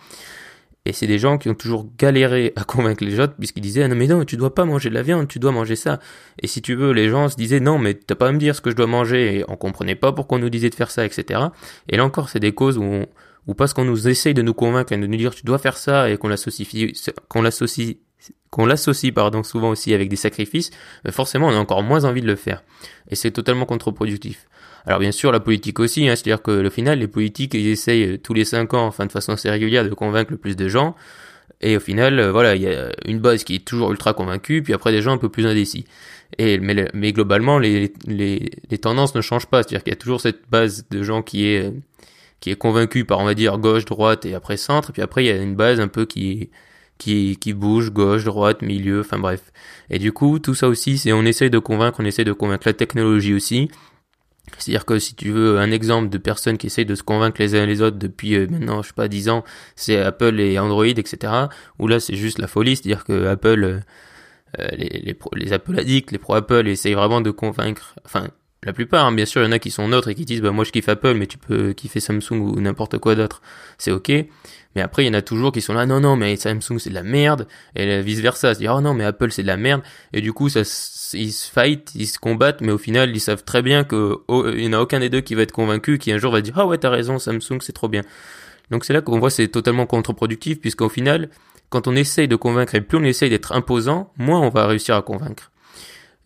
Et 0.87 0.93
c'est 0.93 1.07
des 1.07 1.19
gens 1.19 1.37
qui 1.37 1.49
ont 1.49 1.55
toujours 1.55 1.89
galéré 1.99 2.53
à 2.57 2.65
convaincre 2.65 3.05
les 3.05 3.21
autres 3.21 3.35
puisqu'ils 3.39 3.61
disaient 3.61 3.83
ah 3.83 3.89
non 3.89 3.97
mais 3.97 4.07
non 4.07 4.25
tu 4.25 4.37
dois 4.37 4.55
pas 4.55 4.65
manger 4.65 4.89
de 4.89 4.95
la 4.95 5.03
viande 5.03 5.29
tu 5.29 5.39
dois 5.39 5.53
manger 5.53 5.77
ça. 5.77 5.99
Et 6.41 6.47
si 6.47 6.63
tu 6.63 6.75
veux 6.75 6.93
les 6.93 7.09
gens 7.09 7.29
se 7.29 7.37
disaient 7.37 7.61
non 7.61 7.79
mais 7.79 7.95
t'as 7.95 8.15
pas 8.15 8.29
à 8.29 8.33
me 8.33 8.39
dire 8.39 8.55
ce 8.55 8.61
que 8.61 8.71
je 8.71 8.77
dois 8.77 8.87
manger. 8.87 9.39
Et 9.39 9.45
on 9.49 9.57
comprenait 9.57 9.97
pas 9.97 10.13
pourquoi 10.13 10.39
on 10.39 10.41
nous 10.41 10.51
disait 10.51 10.71
de 10.71 10.75
faire 10.75 10.91
ça 10.91 11.05
etc 11.05 11.41
et 11.89 11.97
là 11.97 12.05
encore 12.05 12.29
c'est 12.29 12.41
des 12.41 12.53
causes 12.53 12.79
où 12.79 13.55
parce 13.55 13.75
qu'on 13.75 13.85
nous 13.85 14.09
essaye 14.09 14.35
de 14.35 14.43
nous 14.43 14.55
convaincre 14.55 14.93
et 14.93 14.97
de 14.97 15.07
nous 15.07 15.17
dire 15.17 15.35
tu 15.35 15.45
dois 15.45 15.59
faire 15.59 15.77
ça 15.77 16.11
et 16.11 16.17
qu'on 16.17 16.29
l'associe 16.29 16.67
qu'on 17.29 17.43
l'associe 17.43 17.97
qu'on 18.57 18.67
l'associe 18.67 19.13
pardon 19.13 19.43
souvent 19.43 19.71
aussi 19.71 19.95
avec 19.95 20.09
des 20.09 20.17
sacrifices 20.17 20.71
forcément 21.11 21.49
on 21.49 21.53
a 21.53 21.59
encore 21.59 21.83
moins 21.83 22.05
envie 22.05 22.23
de 22.23 22.27
le 22.27 22.37
faire 22.37 22.63
et 23.11 23.15
c'est 23.15 23.31
totalement 23.31 23.67
contre-productif 23.67 24.47
alors 24.87 25.01
bien 25.01 25.13
sûr, 25.13 25.33
la 25.33 25.41
politique 25.41 25.81
aussi, 25.81 26.09
hein, 26.09 26.15
c'est-à-dire 26.15 26.43
que 26.43 26.53
le 26.53 26.71
final, 26.71 27.01
les 27.01 27.09
politiques, 27.09 27.55
ils 27.55 27.67
essayent 27.67 28.13
euh, 28.13 28.19
tous 28.19 28.35
les 28.35 28.45
cinq 28.45 28.73
ans, 28.73 28.87
enfin 28.87 29.07
de 29.07 29.13
façon 29.13 29.33
assez 29.33 29.51
régulière, 29.51 29.85
de 29.85 29.93
convaincre 29.93 30.31
le 30.31 30.37
plus 30.37 30.55
de 30.55 30.69
gens. 30.69 30.95
Et 31.61 31.77
au 31.77 31.81
final, 31.81 32.21
euh, 32.21 32.31
voilà, 32.31 32.55
il 32.55 32.63
y 32.63 32.69
a 32.69 32.91
une 33.05 33.19
base 33.19 33.43
qui 33.43 33.57
est 33.57 33.65
toujours 33.65 33.91
ultra 33.91 34.15
convaincue, 34.15 34.63
puis 34.63 34.73
après 34.73 34.93
des 34.93 35.03
gens 35.03 35.13
un 35.13 35.19
peu 35.19 35.29
plus 35.29 35.47
indécis. 35.47 35.87
Et 36.39 36.59
mais, 36.59 36.89
mais 36.95 37.13
globalement, 37.13 37.59
les, 37.59 37.93
les, 38.07 38.51
les 38.71 38.79
tendances 38.79 39.15
ne 39.15 39.21
changent 39.21 39.47
pas, 39.47 39.63
c'est-à-dire 39.63 39.83
qu'il 39.83 39.93
y 39.93 39.97
a 39.97 39.99
toujours 39.99 40.21
cette 40.21 40.49
base 40.51 40.87
de 40.91 41.03
gens 41.03 41.23
qui 41.23 41.47
est 41.47 41.73
qui 42.41 42.51
est 42.51 42.57
convaincue 42.57 43.05
par 43.05 43.21
on 43.21 43.25
va 43.25 43.35
dire 43.35 43.59
gauche, 43.59 43.87
droite 43.87 44.27
et 44.27 44.35
après 44.35 44.57
centre, 44.57 44.93
puis 44.93 45.03
après 45.03 45.25
il 45.25 45.29
y 45.29 45.31
a 45.31 45.37
une 45.37 45.57
base 45.57 45.81
un 45.81 45.89
peu 45.89 46.05
qui 46.07 46.51
qui 46.99 47.37
qui 47.37 47.53
bouge 47.53 47.91
gauche, 47.91 48.25
droite, 48.25 48.63
milieu, 48.63 49.01
enfin 49.01 49.19
bref. 49.19 49.53
Et 49.91 49.99
du 49.99 50.13
coup, 50.13 50.39
tout 50.39 50.55
ça 50.55 50.69
aussi, 50.69 50.99
c'est 50.99 51.13
on 51.13 51.25
essaye 51.25 51.51
de 51.51 51.59
convaincre, 51.59 51.99
on 52.01 52.05
essaye 52.05 52.25
de 52.25 52.33
convaincre 52.33 52.67
la 52.67 52.75
technologie 52.75 53.35
aussi. 53.35 53.71
C'est-à-dire 54.59 54.85
que 54.85 54.99
si 54.99 55.15
tu 55.15 55.31
veux 55.31 55.59
un 55.59 55.71
exemple 55.71 56.09
de 56.09 56.19
personnes 56.19 56.57
qui 56.57 56.69
essayent 56.69 56.87
de 56.87 56.95
se 56.95 57.03
convaincre 57.03 57.41
les 57.41 57.55
uns 57.55 57.67
les 57.67 57.83
autres 57.83 57.99
depuis 57.99 58.37
euh, 58.37 58.47
maintenant, 58.49 58.83
je 58.83 58.89
sais 58.89 58.95
pas, 58.95 59.09
10 59.09 59.29
ans, 59.29 59.45
c'est 59.75 59.99
Apple 59.99 60.39
et 60.41 60.59
Android, 60.59 60.87
etc. 60.87 61.33
Où 61.79 61.89
là, 61.89 62.01
c'est 62.01 62.15
juste 62.17 62.39
la 62.39 62.47
folie. 62.47 62.77
C'est-à-dire 62.77 63.05
que 63.05 63.27
Apple, 63.27 63.65
euh, 63.65 63.81
euh, 64.61 64.69
les, 64.73 64.89
les, 65.05 65.19
les 65.35 65.53
Apple 65.53 65.79
addicts, 65.79 66.13
les 66.13 66.19
pro 66.19 66.35
Apple 66.35 66.69
essayent 66.69 66.95
vraiment 66.95 67.21
de 67.21 67.31
convaincre, 67.31 67.97
enfin, 68.05 68.29
la 68.65 68.73
plupart, 68.73 69.07
hein, 69.07 69.13
bien 69.13 69.27
sûr, 69.27 69.43
il 69.43 69.45
y 69.45 69.49
en 69.49 69.53
a 69.53 69.59
qui 69.59 69.71
sont 69.71 69.87
neutres 69.89 70.09
et 70.09 70.15
qui 70.15 70.25
disent, 70.25 70.41
bah, 70.41 70.51
moi 70.51 70.65
je 70.65 70.73
kiffe 70.73 70.89
Apple, 70.89 71.15
mais 71.15 71.27
tu 71.27 71.39
peux 71.39 71.73
kiffer 71.73 72.01
Samsung 72.01 72.41
ou 72.41 72.61
n'importe 72.61 72.99
quoi 72.99 73.15
d'autre. 73.15 73.43
C'est 73.79 73.93
ok. 73.93 74.11
Mais 74.75 74.83
après, 74.83 75.05
il 75.05 75.07
y 75.07 75.11
en 75.11 75.15
a 75.15 75.23
toujours 75.23 75.53
qui 75.53 75.61
sont 75.61 75.73
là, 75.73 75.87
non, 75.87 76.01
non, 76.01 76.17
mais 76.17 76.37
Samsung 76.37 76.79
c'est 76.79 76.91
de 76.91 76.95
la 76.95 77.03
merde, 77.03 77.47
et 77.75 78.03
vice 78.03 78.21
versa, 78.21 78.55
se 78.55 78.59
dire, 78.59 78.75
oh 78.77 78.81
non, 78.81 78.93
mais 78.93 79.05
Apple 79.05 79.31
c'est 79.31 79.43
de 79.43 79.47
la 79.47 79.57
merde, 79.57 79.83
et 80.13 80.21
du 80.21 80.33
coup, 80.33 80.49
ça, 80.49 80.61
ils 81.15 81.33
se 81.33 81.51
fight, 81.51 81.93
ils 81.95 82.07
se 82.07 82.19
combattent, 82.19 82.61
mais 82.61 82.73
au 82.73 82.79
final, 82.79 83.11
ils 83.15 83.21
savent 83.21 83.45
très 83.45 83.63
bien 83.63 83.85
que 83.85 84.19
oh, 84.29 84.49
il 84.51 84.69
n'y 84.69 84.69
en 84.69 84.79
a 84.79 84.83
aucun 84.83 85.01
des 85.01 85.09
deux 85.09 85.23
qui 85.23 85.35
va 85.35 85.43
être 85.43 85.53
convaincu, 85.53 85.99
qui 85.99 86.13
un 86.13 86.19
jour 86.19 86.33
va 86.33 86.43
dire, 86.43 86.55
ah 86.59 86.67
ouais, 86.67 86.77
t'as 86.77 86.91
raison, 86.91 87.19
Samsung 87.19 87.59
c'est 87.61 87.73
trop 87.73 87.89
bien. 87.89 88.03
Donc 88.71 88.85
c'est 88.85 88.93
là 88.93 89.01
qu'on 89.01 89.19
voit 89.19 89.31
c'est 89.31 89.49
totalement 89.49 89.87
contre-productif, 89.87 90.61
puisqu'au 90.61 90.89
final, 90.89 91.31
quand 91.71 91.89
on 91.89 91.97
essaye 91.97 92.29
de 92.29 92.37
convaincre 92.37 92.75
et 92.75 92.81
plus 92.81 92.99
on 92.99 93.05
essaye 93.05 93.31
d'être 93.31 93.53
imposant, 93.53 94.13
moins 94.19 94.41
on 94.41 94.51
va 94.51 94.67
réussir 94.67 94.95
à 94.97 95.03
convaincre. 95.03 95.51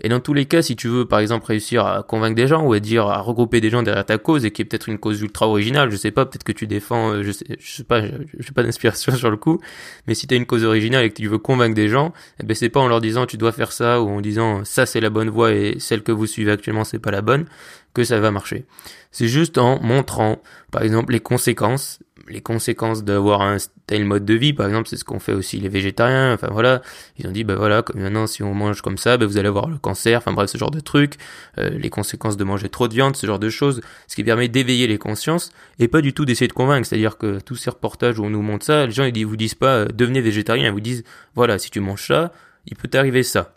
Et 0.02 0.08
dans 0.08 0.20
tous 0.20 0.32
les 0.32 0.46
cas, 0.46 0.62
si 0.62 0.76
tu 0.76 0.88
veux 0.88 1.06
par 1.06 1.18
exemple 1.18 1.46
réussir 1.46 1.84
à 1.84 2.02
convaincre 2.02 2.34
des 2.34 2.46
gens 2.46 2.64
ou 2.64 2.72
à 2.72 2.80
dire 2.80 3.06
à 3.06 3.20
regrouper 3.20 3.60
des 3.60 3.70
gens 3.70 3.82
derrière 3.82 4.04
ta 4.04 4.18
cause 4.18 4.44
et 4.44 4.50
qui 4.50 4.62
est 4.62 4.64
peut-être 4.64 4.88
une 4.88 4.98
cause 4.98 5.20
ultra 5.20 5.46
originale, 5.46 5.90
je 5.90 5.96
sais 5.96 6.10
pas, 6.10 6.24
peut-être 6.26 6.44
que 6.44 6.52
tu 6.52 6.66
défends, 6.66 7.12
euh, 7.12 7.22
je 7.22 7.32
sais, 7.32 7.44
je 7.58 7.72
sais 7.72 7.84
pas, 7.84 8.02
je 8.02 8.46
sais 8.46 8.52
pas 8.52 8.62
d'inspiration 8.62 9.12
sur 9.16 9.30
le 9.30 9.36
coup, 9.36 9.60
mais 10.06 10.14
si 10.14 10.26
tu 10.26 10.34
as 10.34 10.36
une 10.36 10.46
cause 10.46 10.64
originale 10.64 11.04
et 11.04 11.10
que 11.10 11.14
tu 11.14 11.28
veux 11.28 11.38
convaincre 11.38 11.74
des 11.74 11.88
gens, 11.88 12.12
eh 12.40 12.46
ben 12.46 12.54
c'est 12.54 12.70
pas 12.70 12.80
en 12.80 12.88
leur 12.88 13.00
disant 13.00 13.26
tu 13.26 13.36
dois 13.36 13.52
faire 13.52 13.72
ça 13.72 14.00
ou 14.00 14.08
en 14.08 14.20
disant 14.20 14.64
ça 14.64 14.86
c'est 14.86 15.00
la 15.00 15.10
bonne 15.10 15.30
voie 15.30 15.52
et 15.52 15.76
celle 15.78 16.02
que 16.02 16.12
vous 16.12 16.26
suivez 16.26 16.52
actuellement 16.52 16.84
c'est 16.84 16.98
pas 16.98 17.10
la 17.10 17.22
bonne 17.22 17.46
que 17.92 18.04
ça 18.04 18.20
va 18.20 18.30
marcher. 18.30 18.64
C'est 19.10 19.28
juste 19.28 19.58
en 19.58 19.80
montrant 19.82 20.40
par 20.70 20.82
exemple 20.82 21.12
les 21.12 21.20
conséquences 21.20 21.98
les 22.30 22.40
conséquences 22.40 23.04
d'avoir 23.04 23.42
un 23.42 23.56
tel 23.86 24.04
mode 24.04 24.24
de 24.24 24.34
vie, 24.34 24.52
par 24.52 24.66
exemple, 24.66 24.88
c'est 24.88 24.96
ce 24.96 25.04
qu'ont 25.04 25.18
fait 25.18 25.32
aussi 25.32 25.58
les 25.58 25.68
végétariens. 25.68 26.32
Enfin 26.32 26.48
voilà, 26.50 26.80
ils 27.18 27.26
ont 27.26 27.32
dit 27.32 27.44
bah 27.44 27.56
voilà, 27.56 27.82
comme 27.82 28.00
maintenant 28.00 28.26
si 28.26 28.42
on 28.42 28.54
mange 28.54 28.82
comme 28.82 28.96
ça, 28.98 29.16
bah, 29.16 29.26
vous 29.26 29.36
allez 29.36 29.48
avoir 29.48 29.68
le 29.68 29.78
cancer. 29.78 30.18
Enfin 30.18 30.32
bref, 30.32 30.48
ce 30.48 30.56
genre 30.56 30.70
de 30.70 30.80
trucs, 30.80 31.14
euh, 31.58 31.70
les 31.70 31.90
conséquences 31.90 32.36
de 32.36 32.44
manger 32.44 32.68
trop 32.68 32.88
de 32.88 32.94
viande, 32.94 33.16
ce 33.16 33.26
genre 33.26 33.38
de 33.38 33.50
choses, 33.50 33.80
ce 34.06 34.16
qui 34.16 34.24
permet 34.24 34.48
d'éveiller 34.48 34.86
les 34.86 34.98
consciences 34.98 35.50
et 35.78 35.88
pas 35.88 36.00
du 36.00 36.12
tout 36.12 36.24
d'essayer 36.24 36.48
de 36.48 36.52
convaincre. 36.52 36.86
C'est-à-dire 36.86 37.18
que 37.18 37.40
tous 37.40 37.56
ces 37.56 37.70
reportages 37.70 38.18
où 38.18 38.24
on 38.24 38.30
nous 38.30 38.42
montre 38.42 38.64
ça, 38.64 38.86
les 38.86 38.92
gens 38.92 39.04
ils 39.04 39.26
vous 39.26 39.36
disent 39.36 39.54
pas 39.54 39.74
euh, 39.74 39.86
devenez 39.92 40.20
végétarien, 40.20 40.66
ils 40.66 40.72
vous 40.72 40.80
disent 40.80 41.04
voilà 41.34 41.58
si 41.58 41.70
tu 41.70 41.80
manges 41.80 42.06
ça, 42.06 42.32
il 42.66 42.76
peut 42.76 42.88
t'arriver 42.88 43.22
ça. 43.22 43.54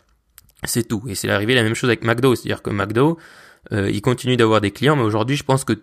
C'est 0.64 0.88
tout. 0.88 1.02
Et 1.08 1.14
c'est 1.14 1.28
arrivé 1.28 1.54
la 1.54 1.62
même 1.62 1.74
chose 1.74 1.90
avec 1.90 2.04
McDo, 2.04 2.34
c'est-à-dire 2.34 2.62
que 2.62 2.70
McDo, 2.70 3.18
euh, 3.72 3.90
il 3.90 4.00
continue 4.00 4.36
d'avoir 4.36 4.60
des 4.60 4.70
clients, 4.70 4.96
mais 4.96 5.02
aujourd'hui 5.02 5.36
je 5.36 5.44
pense 5.44 5.64
que 5.64 5.74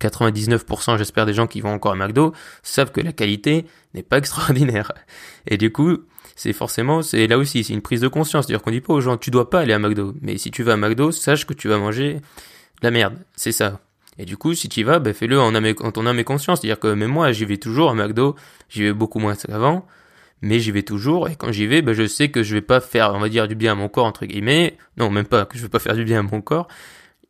99% 0.00 0.98
j'espère 0.98 1.26
des 1.26 1.34
gens 1.34 1.46
qui 1.46 1.60
vont 1.60 1.72
encore 1.72 1.92
à 1.92 1.96
McDo 1.96 2.32
savent 2.62 2.92
que 2.92 3.00
la 3.00 3.12
qualité 3.12 3.66
n'est 3.94 4.02
pas 4.02 4.18
extraordinaire. 4.24 4.92
Et 5.46 5.56
du 5.56 5.72
coup, 5.72 5.98
c'est 6.36 6.52
forcément, 6.52 7.02
c'est 7.02 7.26
là 7.26 7.38
aussi, 7.38 7.64
c'est 7.64 7.72
une 7.72 7.82
prise 7.82 8.00
de 8.00 8.08
conscience. 8.08 8.46
C'est-à-dire 8.46 8.62
qu'on 8.62 8.70
dit 8.70 8.80
pas 8.80 8.94
aux 8.94 9.00
gens, 9.00 9.16
tu 9.16 9.30
dois 9.30 9.50
pas 9.50 9.60
aller 9.60 9.72
à 9.72 9.78
McDo. 9.78 10.14
Mais 10.20 10.36
si 10.36 10.50
tu 10.50 10.62
vas 10.62 10.72
à 10.72 10.76
McDo, 10.76 11.12
sache 11.12 11.46
que 11.46 11.54
tu 11.54 11.68
vas 11.68 11.78
manger 11.78 12.14
de 12.14 12.20
la 12.82 12.90
merde. 12.90 13.18
C'est 13.36 13.52
ça. 13.52 13.80
Et 14.18 14.24
du 14.24 14.36
coup, 14.36 14.54
si 14.54 14.68
tu 14.68 14.80
y 14.80 14.82
vas, 14.82 14.98
ben 14.98 15.12
fais-le 15.12 15.40
en, 15.40 15.54
en 15.54 15.92
ton 15.92 16.06
âme 16.06 16.18
et 16.18 16.24
conscience. 16.24 16.60
C'est-à-dire 16.60 16.78
que 16.78 16.88
même 16.88 17.10
moi, 17.10 17.32
j'y 17.32 17.44
vais 17.44 17.56
toujours 17.56 17.90
à 17.90 17.94
McDo. 17.94 18.36
J'y 18.68 18.82
vais 18.82 18.92
beaucoup 18.92 19.18
moins 19.18 19.34
qu'avant. 19.34 19.86
Mais 20.42 20.60
j'y 20.60 20.72
vais 20.72 20.82
toujours. 20.82 21.28
Et 21.28 21.36
quand 21.36 21.52
j'y 21.52 21.66
vais, 21.66 21.82
ben 21.82 21.94
je 21.94 22.06
sais 22.06 22.30
que 22.30 22.42
je 22.42 22.54
vais 22.54 22.60
pas 22.60 22.80
faire, 22.80 23.14
on 23.14 23.20
va 23.20 23.28
dire, 23.28 23.48
du 23.48 23.54
bien 23.54 23.72
à 23.72 23.74
mon 23.74 23.88
corps, 23.88 24.04
entre 24.04 24.26
guillemets. 24.26 24.76
Non, 24.96 25.10
même 25.10 25.26
pas, 25.26 25.46
que 25.46 25.56
je 25.56 25.62
vais 25.62 25.68
pas 25.68 25.78
faire 25.78 25.94
du 25.94 26.04
bien 26.04 26.20
à 26.20 26.22
mon 26.22 26.40
corps 26.40 26.68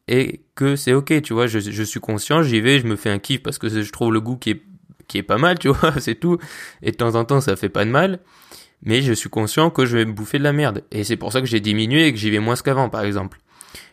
et 0.09 0.43
que 0.55 0.77
c'est 0.77 0.93
ok, 0.93 1.23
tu 1.23 1.33
vois, 1.33 1.47
je, 1.47 1.59
je 1.59 1.83
suis 1.83 2.01
conscient, 2.01 2.43
j'y 2.43 2.61
vais, 2.61 2.79
je 2.79 2.87
me 2.87 2.97
fais 2.97 3.11
un 3.11 3.19
kiff 3.19 3.43
parce 3.43 3.59
que 3.59 3.69
je 3.69 3.91
trouve 3.91 4.13
le 4.13 4.21
goût 4.21 4.37
qui 4.37 4.51
est, 4.51 4.63
qui 5.09 5.19
est 5.19 5.23
pas 5.23 5.39
mal, 5.39 5.59
tu 5.59 5.69
vois, 5.71 5.99
c'est 6.01 6.17
tout. 6.17 6.39
Et 6.83 6.91
de 6.91 6.97
temps 6.97 7.15
en 7.15 7.25
temps, 7.25 7.41
ça 7.41 7.57
fait 7.57 7.69
pas 7.69 7.85
de 7.85 7.91
mal. 7.91 8.21
Mais 8.83 9.01
je 9.01 9.15
suis 9.15 9.31
conscient 9.31 9.71
que 9.71 9.87
je 9.87 9.97
vais 9.97 10.05
me 10.05 10.13
bouffer 10.13 10.39
de 10.39 10.45
la 10.45 10.53
merde. 10.53 10.85
Et 10.91 11.05
c'est 11.05 11.17
pour 11.17 11.33
ça 11.33 11.41
que 11.41 11.47
j'ai 11.47 11.61
diminué 11.61 12.07
et 12.07 12.13
que 12.13 12.19
j'y 12.19 12.31
vais 12.31 12.39
moins 12.39 12.55
qu'avant, 12.57 12.91
par 12.91 13.05
exemple. 13.05 13.39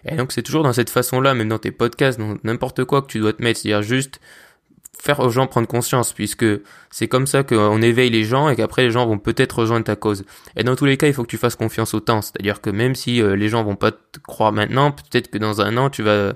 Et 0.06 0.16
donc 0.16 0.32
c'est 0.32 0.42
toujours 0.42 0.64
dans 0.64 0.74
cette 0.74 0.90
façon-là, 0.90 1.34
même 1.34 1.48
dans 1.48 1.60
tes 1.60 1.72
podcasts, 1.72 2.20
dans 2.20 2.36
n'importe 2.44 2.84
quoi 2.84 3.02
que 3.02 3.08
tu 3.08 3.20
dois 3.20 3.34
te 3.34 3.42
mettre, 3.42 3.60
c'est-à-dire 3.60 3.84
juste 3.84 4.20
faire 5.02 5.20
aux 5.20 5.32
gens 5.32 5.48
prendre 5.48 5.68
conscience, 5.68 6.14
puisque 6.14 6.46
c'est 6.92 7.08
comme 7.08 7.26
ça 7.26 7.42
qu'on 7.44 7.82
éveille 7.82 8.12
les 8.12 8.24
gens 8.24 8.50
et 8.50 8.56
qu'après 8.56 8.84
les 8.84 8.92
gens 8.92 9.08
vont 9.08 9.18
peut-être 9.18 9.60
rejoindre 9.60 9.84
ta 9.84 9.96
cause. 9.96 10.26
Et 10.56 10.64
dans 10.64 10.76
tous 10.76 10.86
les 10.86 10.96
cas, 10.96 11.08
il 11.08 11.14
faut 11.14 11.24
que 11.24 11.28
tu 11.28 11.40
fasses 11.40 11.56
confiance 11.56 11.96
au 11.96 12.00
temps, 12.00 12.22
c'est-à-dire 12.22 12.62
que 12.62 12.70
même 12.70 12.94
si 12.94 13.20
euh, 13.20 13.36
les 13.36 13.50
gens 13.50 13.64
vont 13.64 13.76
pas 13.76 13.92
te 13.92 14.20
croire 14.22 14.52
maintenant, 14.52 14.92
peut-être 14.92 15.32
que 15.32 15.40
dans 15.40 15.60
un 15.60 15.76
an, 15.78 15.90
tu 15.90 16.04
vas 16.04 16.34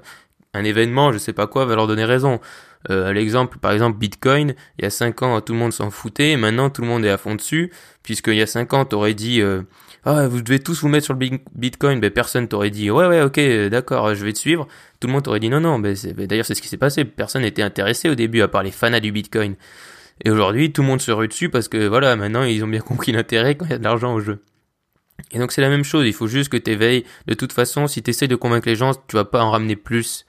un 0.55 0.63
événement, 0.63 1.11
je 1.11 1.19
sais 1.19 1.33
pas 1.33 1.45
quoi, 1.45 1.65
va 1.65 1.75
leur 1.75 1.85
donner 1.85 2.05
raison. 2.05 2.39
Euh, 2.89 3.13
l'exemple, 3.13 3.57
par 3.57 3.71
exemple, 3.71 3.97
Bitcoin, 3.97 4.55
il 4.77 4.83
y 4.83 4.85
a 4.85 4.89
5 4.89 5.23
ans, 5.23 5.41
tout 5.41 5.53
le 5.53 5.59
monde 5.59 5.73
s'en 5.73 5.89
foutait, 5.89 6.37
maintenant 6.37 6.69
tout 6.69 6.81
le 6.81 6.87
monde 6.87 7.03
est 7.03 7.09
à 7.09 7.17
fond 7.17 7.35
dessus, 7.35 7.71
puisqu'il 8.03 8.35
y 8.35 8.41
a 8.41 8.47
5 8.47 8.73
ans, 8.73 8.85
t'aurais 8.85 9.13
dit, 9.13 9.41
euh, 9.41 9.63
ah, 10.05 10.27
vous 10.27 10.41
devez 10.41 10.59
tous 10.59 10.81
vous 10.81 10.87
mettre 10.87 11.05
sur 11.05 11.15
le 11.15 11.29
Bitcoin, 11.55 11.99
ben 11.99 12.11
personne 12.11 12.47
t'aurait 12.47 12.69
dit, 12.69 12.91
ouais, 12.91 13.07
ouais, 13.07 13.21
ok, 13.21 13.39
d'accord, 13.69 14.13
je 14.13 14.23
vais 14.23 14.33
te 14.33 14.37
suivre. 14.37 14.67
Tout 14.99 15.07
le 15.07 15.13
monde 15.13 15.23
t'aurait 15.23 15.39
dit 15.39 15.49
non, 15.49 15.59
non, 15.59 15.79
ben, 15.79 15.95
ben 16.15 16.27
d'ailleurs 16.27 16.45
c'est 16.45 16.53
ce 16.55 16.61
qui 16.61 16.67
s'est 16.67 16.77
passé, 16.77 17.05
personne 17.05 17.41
n'était 17.41 17.63
intéressé 17.63 18.09
au 18.09 18.15
début, 18.15 18.41
à 18.41 18.47
part 18.47 18.63
les 18.63 18.71
fans 18.71 18.99
du 18.99 19.11
Bitcoin. 19.11 19.55
Et 20.23 20.29
aujourd'hui, 20.29 20.71
tout 20.71 20.81
le 20.81 20.87
monde 20.87 21.01
se 21.01 21.11
rue 21.11 21.27
dessus 21.27 21.49
parce 21.49 21.67
que 21.67 21.87
voilà, 21.87 22.15
maintenant 22.15 22.43
ils 22.43 22.63
ont 22.63 22.67
bien 22.67 22.79
compris 22.81 23.11
l'intérêt 23.11 23.55
quand 23.55 23.65
il 23.65 23.71
y 23.71 23.73
a 23.73 23.77
de 23.79 23.83
l'argent 23.83 24.13
au 24.13 24.19
jeu. 24.19 24.43
Et 25.31 25.39
donc 25.39 25.51
c'est 25.51 25.61
la 25.61 25.69
même 25.69 25.83
chose, 25.83 26.05
il 26.05 26.13
faut 26.13 26.27
juste 26.27 26.49
que 26.49 26.57
tu. 26.57 26.75
De 26.75 27.33
toute 27.33 27.51
façon, 27.51 27.87
si 27.87 28.03
tu 28.03 28.27
de 28.27 28.35
convaincre 28.35 28.67
les 28.67 28.75
gens, 28.75 28.91
tu 29.07 29.15
vas 29.15 29.25
pas 29.25 29.41
en 29.41 29.51
ramener 29.51 29.75
plus 29.75 30.25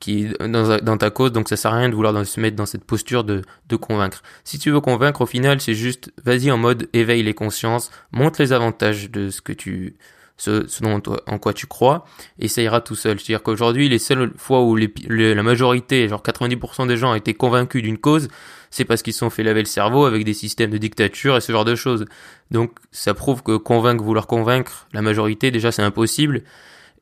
qui 0.00 0.28
dans, 0.40 0.96
ta 0.96 1.10
cause, 1.10 1.32
donc 1.32 1.48
ça 1.48 1.56
sert 1.56 1.72
à 1.72 1.78
rien 1.78 1.88
de 1.88 1.94
vouloir 1.94 2.26
se 2.26 2.40
mettre 2.40 2.56
dans 2.56 2.66
cette 2.66 2.84
posture 2.84 3.24
de, 3.24 3.42
de 3.68 3.76
convaincre. 3.76 4.22
Si 4.44 4.58
tu 4.58 4.70
veux 4.70 4.80
convaincre, 4.80 5.22
au 5.22 5.26
final, 5.26 5.60
c'est 5.60 5.74
juste, 5.74 6.12
vas-y 6.24 6.50
en 6.50 6.58
mode 6.58 6.88
éveille 6.92 7.22
les 7.22 7.34
consciences, 7.34 7.90
montre 8.12 8.40
les 8.40 8.52
avantages 8.52 9.10
de 9.10 9.30
ce 9.30 9.40
que 9.40 9.52
tu, 9.52 9.96
ce, 10.38 10.66
ce 10.68 10.82
dont, 10.82 11.02
en 11.26 11.38
quoi 11.38 11.52
tu 11.52 11.66
crois, 11.66 12.04
et 12.38 12.48
ça 12.48 12.62
ira 12.62 12.80
tout 12.80 12.94
seul. 12.94 13.18
C'est-à-dire 13.18 13.42
qu'aujourd'hui, 13.42 13.88
les 13.88 13.98
seules 13.98 14.32
fois 14.36 14.62
où 14.62 14.76
les, 14.76 14.92
la 15.08 15.42
majorité, 15.42 16.08
genre 16.08 16.22
90% 16.22 16.86
des 16.86 16.96
gens 16.96 17.14
étaient 17.14 17.34
convaincus 17.34 17.82
d'une 17.82 17.98
cause, 17.98 18.28
c'est 18.70 18.84
parce 18.84 19.02
qu'ils 19.02 19.12
se 19.12 19.20
sont 19.20 19.30
fait 19.30 19.42
laver 19.42 19.60
le 19.60 19.66
cerveau 19.66 20.04
avec 20.04 20.24
des 20.24 20.34
systèmes 20.34 20.70
de 20.70 20.78
dictature 20.78 21.36
et 21.36 21.40
ce 21.40 21.52
genre 21.52 21.64
de 21.64 21.74
choses. 21.74 22.04
Donc, 22.50 22.72
ça 22.92 23.14
prouve 23.14 23.42
que 23.42 23.56
convaincre, 23.56 24.02
vouloir 24.04 24.26
convaincre 24.26 24.86
la 24.92 25.02
majorité, 25.02 25.50
déjà, 25.50 25.72
c'est 25.72 25.82
impossible. 25.82 26.42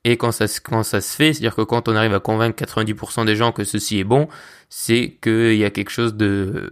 Et 0.09 0.17
quand 0.17 0.31
ça, 0.31 0.45
quand 0.63 0.85
ça 0.85 1.01
se 1.01 1.17
fait, 1.17 1.33
c'est-à-dire 1.33 1.57
que 1.57 1.63
quand 1.63 1.89
on 1.89 1.97
arrive 1.97 2.15
à 2.15 2.21
convaincre 2.21 2.65
90% 2.65 3.27
des 3.27 3.35
gens 3.35 3.51
que 3.51 3.65
ceci 3.65 3.99
est 3.99 4.05
bon, 4.05 4.29
c'est 4.69 5.19
qu'il 5.21 5.57
y 5.57 5.65
a 5.65 5.71
quelque 5.71 5.91
chose 5.91 6.15
de, 6.15 6.71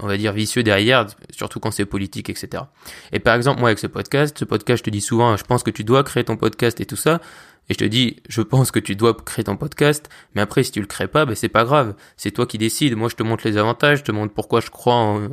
on 0.00 0.08
va 0.08 0.16
dire, 0.16 0.32
vicieux 0.32 0.64
derrière, 0.64 1.06
surtout 1.30 1.60
quand 1.60 1.70
c'est 1.70 1.86
politique, 1.86 2.28
etc. 2.28 2.64
Et 3.12 3.20
par 3.20 3.36
exemple, 3.36 3.60
moi, 3.60 3.68
avec 3.68 3.78
ce 3.78 3.86
podcast, 3.86 4.36
ce 4.36 4.44
podcast, 4.44 4.78
je 4.78 4.82
te 4.82 4.90
dis 4.90 5.00
souvent, 5.00 5.36
je 5.36 5.44
pense 5.44 5.62
que 5.62 5.70
tu 5.70 5.84
dois 5.84 6.02
créer 6.02 6.24
ton 6.24 6.36
podcast 6.36 6.80
et 6.80 6.84
tout 6.84 6.96
ça. 6.96 7.20
Et 7.68 7.74
je 7.74 7.78
te 7.78 7.84
dis, 7.84 8.16
je 8.28 8.42
pense 8.42 8.72
que 8.72 8.80
tu 8.80 8.96
dois 8.96 9.14
créer 9.14 9.44
ton 9.44 9.56
podcast, 9.56 10.08
mais 10.34 10.40
après, 10.40 10.64
si 10.64 10.72
tu 10.72 10.80
le 10.80 10.86
crées 10.86 11.06
pas, 11.06 11.26
ben, 11.26 11.36
c'est 11.36 11.48
pas 11.48 11.64
grave. 11.64 11.94
C'est 12.16 12.32
toi 12.32 12.44
qui 12.44 12.58
décides. 12.58 12.96
Moi, 12.96 13.08
je 13.08 13.14
te 13.14 13.22
montre 13.22 13.46
les 13.46 13.56
avantages, 13.56 13.98
je 13.98 14.04
te 14.04 14.10
montre 14.10 14.34
pourquoi 14.34 14.60
je 14.60 14.70
crois 14.70 14.94
en, 14.94 15.26
en, 15.26 15.28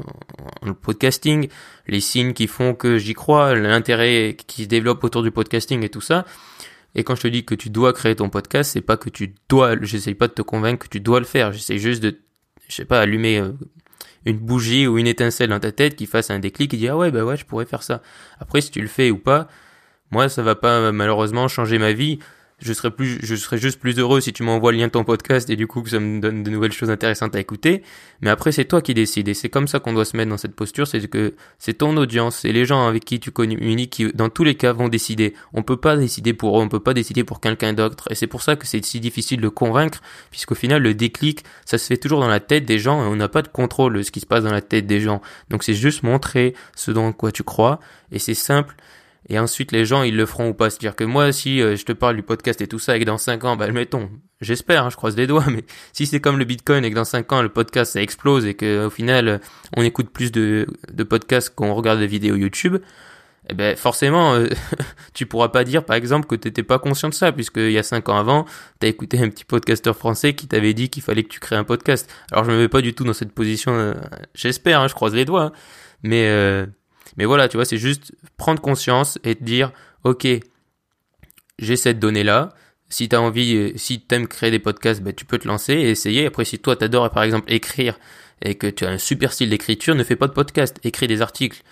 le 0.64 0.76
podcasting, 0.76 1.48
les 1.88 2.02
signes 2.02 2.34
qui 2.34 2.46
font 2.46 2.76
que 2.76 3.00
j'y 3.00 3.16
crois, 3.16 3.56
l'intérêt 3.56 4.38
qui 4.46 4.66
se 4.66 4.68
développe 4.68 5.04
autour 5.04 5.24
du 5.24 5.32
podcasting 5.32 5.82
et 5.84 5.90
tout 5.90 6.02
ça. 6.02 6.24
Et 6.96 7.04
quand 7.04 7.16
je 7.16 7.22
te 7.22 7.28
dis 7.28 7.44
que 7.46 7.56
tu 7.56 7.70
dois 7.70 7.94
créer 7.94 8.16
ton 8.16 8.30
podcast, 8.30 8.72
c'est 8.72 8.82
pas 8.82 8.98
que 8.98 9.10
tu 9.10 9.36
dois, 9.50 9.76
j'essaye 9.82 10.16
pas 10.16 10.28
de 10.28 10.34
te 10.34 10.42
convaincre 10.42 10.86
que 10.86 10.90
tu 10.90 11.02
dois 11.02 11.20
le 11.20 11.26
faire. 11.26 11.52
J'essaie 11.52 11.78
juste 11.78 12.02
de, 12.02 12.18
je 12.68 12.76
sais 12.76 12.86
pas, 12.86 13.02
allumer 13.02 13.40
euh, 13.40 13.52
une 14.26 14.38
bougie 14.38 14.88
ou 14.88 14.98
une 14.98 15.08
étincelle 15.08 15.50
dans 15.50 15.60
ta 15.60 15.72
tête 15.72 15.96
qui 15.96 16.06
fasse 16.06 16.32
un 16.32 16.40
déclic 16.40 16.74
et 16.74 16.78
dire 16.78 16.94
ah 16.94 16.98
ouais 16.98 17.12
bah 17.12 17.24
ouais 17.24 17.38
je 17.38 17.46
pourrais 17.46 17.66
faire 17.66 17.84
ça. 17.84 18.02
Après 18.40 18.62
si 18.62 18.72
tu 18.72 18.82
le 18.82 18.88
fais 18.88 19.12
ou 19.12 19.18
pas, 19.18 19.48
moi 20.12 20.30
ça 20.30 20.42
va 20.42 20.56
pas 20.56 20.92
malheureusement 20.92 21.48
changer 21.48 21.78
ma 21.78 21.94
vie 21.94 22.20
je 22.60 22.72
serais 22.72 22.92
plus, 22.92 23.20
je 23.22 23.36
serais 23.36 23.58
juste 23.58 23.80
plus 23.80 24.00
heureux 24.00 24.22
si 24.22 24.32
tu 24.32 24.44
m'envoies 24.44 24.72
le 24.72 24.78
lien 24.78 24.88
de 24.88 24.92
ton 24.92 25.04
podcast 25.04 25.50
et 25.50 25.58
du 25.58 25.68
coup 25.68 25.82
que 25.82 25.90
ça 25.90 26.00
me 26.00 26.22
donne 26.22 26.42
de 26.42 26.50
nouvelles 26.50 26.72
choses 26.72 26.90
intéressantes 26.90 27.36
à 27.36 27.40
écouter. 27.40 27.84
Mais 28.22 28.30
après, 28.30 28.54
c'est 28.54 28.66
toi 28.66 28.82
qui 28.82 28.94
décides 28.94 29.28
et 29.28 29.34
c'est 29.34 29.50
comme 29.50 29.68
ça 29.68 29.80
qu'on 29.80 29.92
doit 29.92 30.06
se 30.06 30.16
mettre 30.16 30.30
dans 30.30 30.38
cette 30.38 30.56
posture, 30.56 30.88
c'est 30.88 31.06
que 31.10 31.36
c'est 31.60 31.74
ton 31.74 31.98
audience, 31.98 32.38
c'est 32.38 32.54
les 32.54 32.66
gens 32.66 32.88
avec 32.88 33.04
qui 33.04 33.20
tu 33.20 33.32
communiques 33.32 33.92
qui, 33.92 34.12
dans 34.14 34.30
tous 34.30 34.46
les 34.46 34.56
cas, 34.56 34.72
vont 34.72 34.88
décider. 34.88 35.34
On 35.54 35.64
peut 35.64 35.78
pas 35.78 35.98
décider 35.98 36.34
pour 36.34 36.58
eux, 36.58 36.64
on 36.64 36.70
peut 36.70 36.80
pas 36.80 36.94
décider 36.94 37.26
pour 37.26 37.42
quelqu'un 37.42 37.74
d'autre 37.74 38.08
et 38.10 38.16
c'est 38.16 38.28
pour 38.28 38.42
ça 38.42 38.56
que 38.56 38.66
c'est 38.66 38.84
si 38.86 39.02
difficile 39.02 39.42
de 39.42 39.50
convaincre 39.50 40.02
puisqu'au 40.32 40.56
final, 40.56 40.82
le 40.82 40.94
déclic, 40.94 41.44
ça 41.66 41.78
se 41.78 41.86
fait 41.86 41.98
toujours 41.98 42.22
dans 42.22 42.30
la 42.30 42.40
tête 42.40 42.66
des 42.66 42.80
gens 42.80 43.04
et 43.04 43.08
on 43.08 43.18
n'a 43.18 43.28
pas 43.28 43.42
de 43.42 43.50
contrôle 43.50 43.98
de 43.98 44.02
ce 44.02 44.12
qui 44.12 44.22
se 44.22 44.26
passe 44.26 44.46
dans 44.46 44.54
la 44.54 44.62
tête 44.62 44.88
des 44.88 45.02
gens. 45.02 45.22
Donc 45.50 45.64
c'est 45.64 45.74
juste 45.74 46.04
montrer 46.04 46.56
ce 46.76 46.92
dans 46.92 47.12
quoi 47.12 47.34
tu 47.34 47.44
crois 47.44 47.82
et 48.12 48.20
c'est 48.20 48.34
simple 48.34 48.76
et 49.30 49.40
ensuite 49.40 49.72
les 49.72 49.86
gens 49.86 50.04
ils 50.04 50.16
le 50.16 50.26
feront 50.26 50.50
ou 50.50 50.54
pas. 50.54 50.70
C'est-à-dire 50.70 50.96
que 50.96 51.04
moi 51.04 51.32
si 51.32 51.62
euh, 51.62 51.76
je 51.76 51.86
te 51.86 51.92
parle 51.92 52.16
du 52.16 52.24
podcast 52.24 52.62
et 52.62 52.68
tout 52.68 52.80
ça 52.80 52.96
et 52.96 53.00
que 53.00 53.06
dans 53.06 53.18
5 53.18 53.44
ans, 53.44 53.56
bah 53.56 53.70
mettons, 53.72 54.10
j'espère, 54.42 54.86
hein, 54.86 54.90
je 54.90 54.96
croise 54.96 55.16
les 55.16 55.28
doigts, 55.28 55.46
mais 55.50 55.64
si 55.94 56.06
c'est 56.06 56.20
comme 56.20 56.38
le 56.38 56.46
Bitcoin 56.46 56.84
et 56.86 56.90
que 56.90 56.96
dans 56.96 57.06
5 57.06 57.32
ans 57.34 57.42
le 57.42 57.50
podcast 57.50 57.94
ça 57.94 58.02
explose 58.02 58.46
et 58.46 58.54
que 58.54 58.86
au 58.86 58.90
final 58.90 59.42
on 59.76 59.84
écoute 59.84 60.10
plus 60.10 60.32
de, 60.32 60.68
de 60.92 61.04
podcasts 61.04 61.54
qu'on 61.54 61.74
regarde 61.74 62.00
des 62.00 62.08
vidéos 62.08 62.36
YouTube, 62.36 62.78
eh 63.50 63.54
ben 63.54 63.76
forcément 63.76 64.36
euh, 64.36 64.48
tu 65.14 65.26
pourras 65.26 65.50
pas 65.50 65.64
dire 65.64 65.84
par 65.84 65.96
exemple 65.96 66.28
que 66.28 66.36
t'étais 66.36 66.64
pas 66.64 66.80
conscient 66.80 67.10
de 67.10 67.14
ça 67.14 67.32
puisque 67.32 67.58
il 67.58 67.72
y 67.72 67.78
a 67.78 67.84
5 67.84 68.10
ans 68.10 68.18
avant 68.18 68.46
t'as 68.80 68.88
écouté 68.88 69.20
un 69.20 69.30
petit 69.30 69.46
podcasteur 69.46 69.96
français 69.96 70.34
qui 70.34 70.48
t'avait 70.48 70.74
dit 70.74 70.90
qu'il 70.90 71.04
fallait 71.04 71.24
que 71.24 71.30
tu 71.30 71.40
crées 71.40 71.56
un 71.56 71.64
podcast. 71.64 72.12
Alors 72.32 72.46
je 72.46 72.52
me 72.52 72.58
mets 72.58 72.70
pas 72.70 72.82
du 72.82 72.94
tout 72.94 73.04
dans 73.04 73.14
cette 73.14 73.32
position, 73.32 73.74
euh, 73.74 73.94
j'espère, 74.36 74.82
hein, 74.82 74.88
je 74.88 74.94
croise 74.94 75.16
les 75.16 75.26
doigts, 75.26 75.46
hein. 75.46 75.52
mais 76.04 76.68
mais 77.18 77.26
voilà, 77.26 77.48
tu 77.48 77.58
vois, 77.58 77.66
c'est 77.66 77.78
juste 77.78 78.14
prendre 78.38 78.62
conscience 78.62 79.20
et 79.24 79.36
te 79.36 79.44
dire, 79.44 79.72
ok, 80.04 80.28
j'ai 81.60 81.76
cette 81.76 82.00
donnée-là. 82.00 82.54
Si 82.90 83.10
tu 83.10 83.16
as 83.16 83.22
envie, 83.22 83.56
euh, 83.56 83.72
si 83.76 84.02
tu 84.02 84.16
aimes 84.16 84.28
créer 84.28 84.52
des 84.52 84.60
podcasts, 84.60 85.02
ben, 85.02 85.14
tu 85.14 85.26
peux 85.26 85.38
te 85.38 85.48
lancer 85.48 85.74
et 85.74 85.90
essayer. 85.90 86.26
Après, 86.28 86.46
si 86.46 86.60
toi, 86.60 86.76
t'adores, 86.76 87.10
par 87.10 87.24
exemple, 87.24 87.52
écrire 87.52 87.98
et 88.42 88.56
que 88.56 88.68
tu 88.68 88.86
as 88.86 88.90
un 88.90 88.98
super 88.98 89.34
style 89.34 89.50
d'écriture, 89.50 89.96
ne 89.96 90.04
fais 90.04 90.16
pas 90.16 90.28
de 90.28 90.34
podcast, 90.34 90.80
écris 90.84 91.08
des 91.08 91.22
articles. 91.22 91.64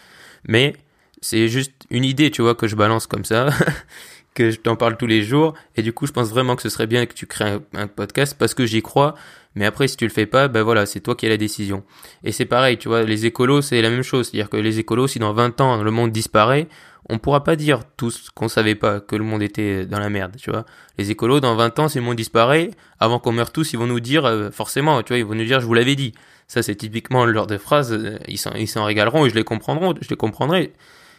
Mais 0.48 0.74
c'est 1.22 1.48
juste 1.48 1.74
une 1.90 2.04
idée, 2.04 2.32
tu 2.32 2.42
vois, 2.42 2.56
que 2.56 2.68
je 2.68 2.76
balance 2.76 3.08
comme 3.08 3.26
ça, 3.26 3.50
que 4.34 4.52
je 4.52 4.60
t'en 4.60 4.76
parle 4.76 4.98
tous 4.98 5.08
les 5.08 5.24
jours. 5.24 5.54
Et 5.76 5.82
du 5.82 5.94
coup, 5.94 6.08
je 6.08 6.12
pense 6.12 6.30
vraiment 6.30 6.56
que 6.56 6.62
ce 6.62 6.70
serait 6.70 6.88
bien 6.88 7.06
que 7.06 7.14
tu 7.14 7.28
crées 7.28 7.60
un 7.74 7.88
podcast 7.88 8.36
parce 8.38 8.54
que 8.54 8.66
j'y 8.66 8.82
crois 8.82 9.16
mais 9.56 9.66
après, 9.66 9.88
si 9.88 9.98
tu 9.98 10.06
le 10.06 10.12
fais 10.12 10.26
pas, 10.26 10.48
ben 10.48 10.64
voilà, 10.64 10.86
c'est 10.86 11.00
toi 11.00 11.16
qui 11.16 11.26
as 11.26 11.30
la 11.30 11.38
décision. 11.38 11.84
Et 12.24 12.32
c'est 12.32 12.46
pareil, 12.46 12.78
tu 12.78 12.88
vois, 12.88 13.04
les 13.04 13.26
écolos, 13.26 13.62
c'est 13.62 13.82
la 13.82 13.90
même 13.90 14.02
chose. 14.02 14.30
C'est-à-dire 14.30 14.50
que 14.50 14.58
les 14.58 14.80
écolos, 14.80 15.08
si 15.08 15.20
dans 15.20 15.34
20 15.34 15.62
ans, 15.62 15.84
le 15.84 15.92
monde 15.92 16.12
disparaît, 16.12 16.68
on 17.10 17.20
pourra 17.20 17.44
pas 17.44 17.56
dire 17.56 17.82
tous 17.98 18.30
qu'on 18.34 18.48
savait 18.48 18.76
pas 18.76 19.00
que 19.00 19.16
le 19.16 19.24
monde 19.24 19.44
était 19.44 19.86
dans 19.86 20.00
la 20.00 20.10
merde, 20.10 20.36
tu 20.38 20.50
vois. 20.50 20.66
Les 20.98 21.12
écolos, 21.12 21.40
dans 21.40 21.56
20 21.56 21.80
ans, 21.80 21.88
si 21.88 22.00
le 22.00 22.04
monde 22.04 22.16
disparaît, 22.16 22.72
avant 23.00 23.20
qu'on 23.20 23.32
meure 23.32 23.52
tous, 23.52 23.74
ils 23.74 23.80
vont 23.80 23.88
nous 23.88 24.00
dire, 24.00 24.26
euh, 24.26 24.50
forcément, 24.50 25.04
tu 25.04 25.10
vois, 25.10 25.18
ils 25.20 25.26
vont 25.26 25.36
nous 25.36 25.46
dire, 25.46 25.60
je 25.60 25.66
vous 25.66 25.74
l'avais 25.74 25.96
dit. 25.96 26.14
Ça, 26.48 26.64
c'est 26.64 26.76
typiquement 26.76 27.26
leur 27.26 27.46
de 27.46 27.58
phrases, 27.58 27.94
euh, 27.94 28.18
ils 28.28 28.38
s'en, 28.38 28.84
régaleront 28.86 29.26
et 29.26 29.30
je 29.30 29.36
les 29.36 29.44
comprendront, 29.44 29.94
je 30.02 30.10
les 30.10 30.16
comprendrai 30.16 30.74